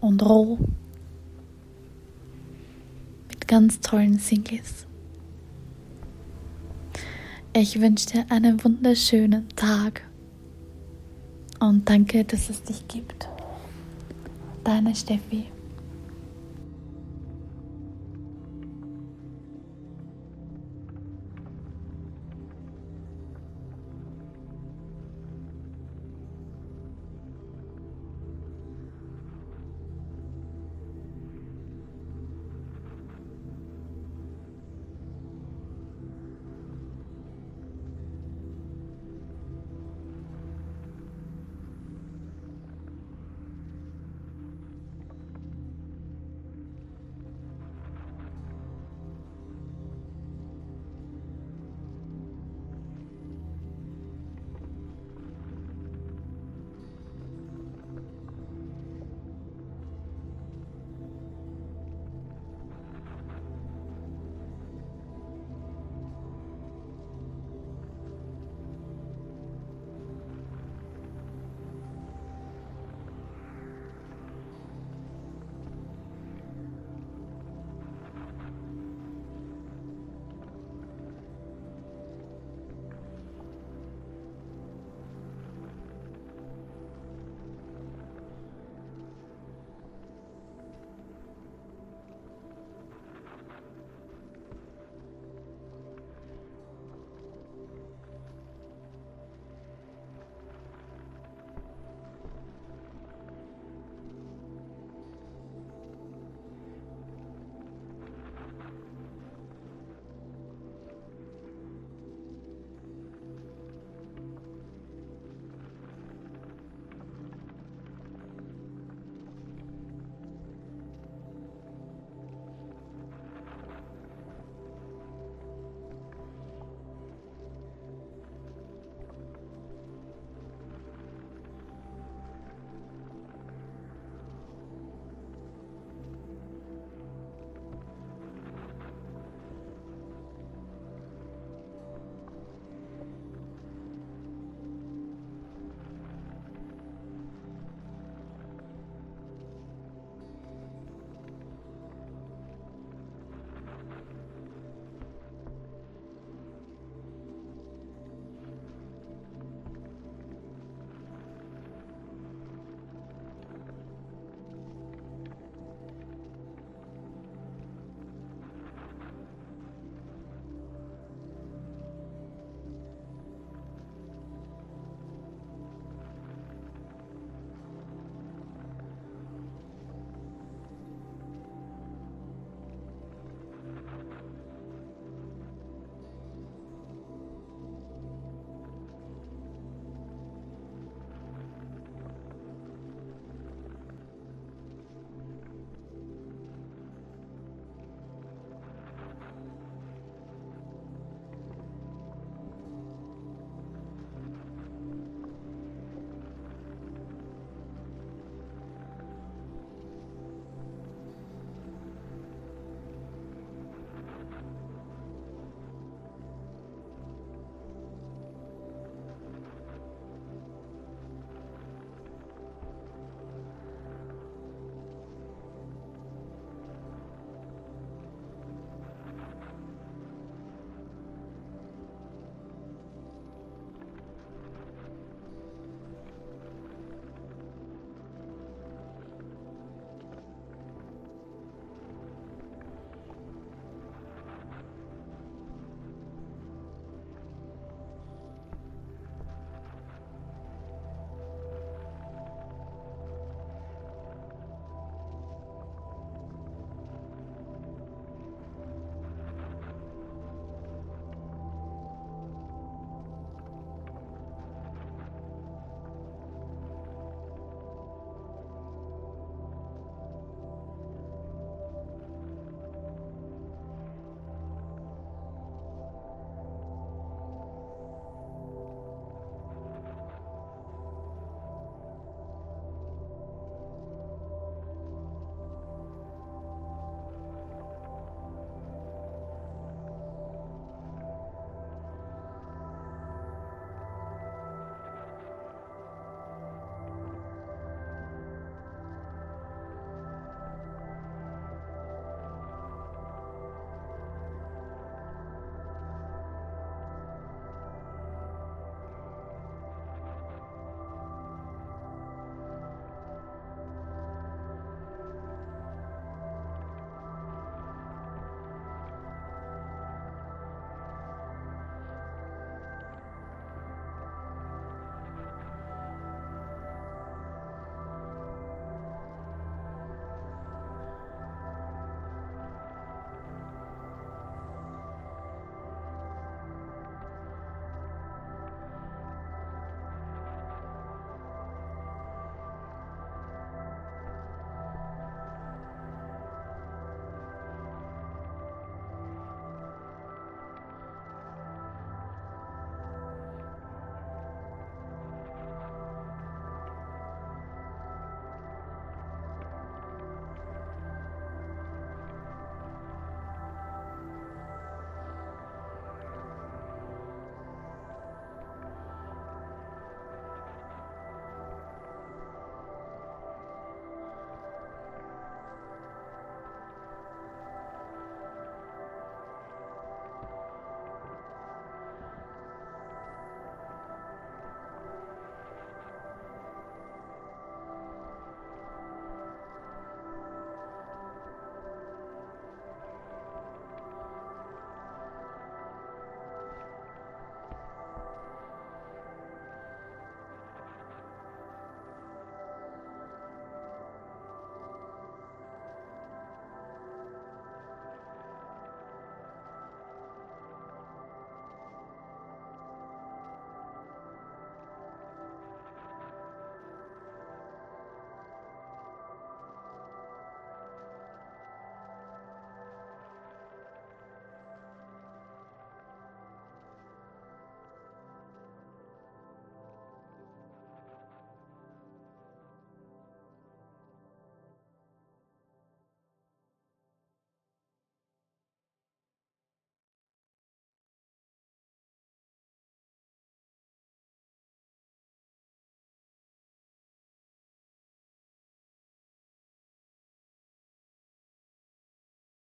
Und 0.00 0.22
roh. 0.22 0.58
Mit 3.28 3.48
ganz 3.48 3.80
tollen 3.80 4.18
Singles. 4.18 4.83
Ich 7.56 7.80
wünsche 7.80 8.06
dir 8.06 8.26
einen 8.30 8.64
wunderschönen 8.64 9.48
Tag 9.50 10.02
und 11.60 11.88
danke, 11.88 12.24
dass 12.24 12.50
es 12.50 12.60
dich 12.64 12.88
gibt. 12.88 13.28
Deine 14.64 14.92
Steffi. 14.92 15.53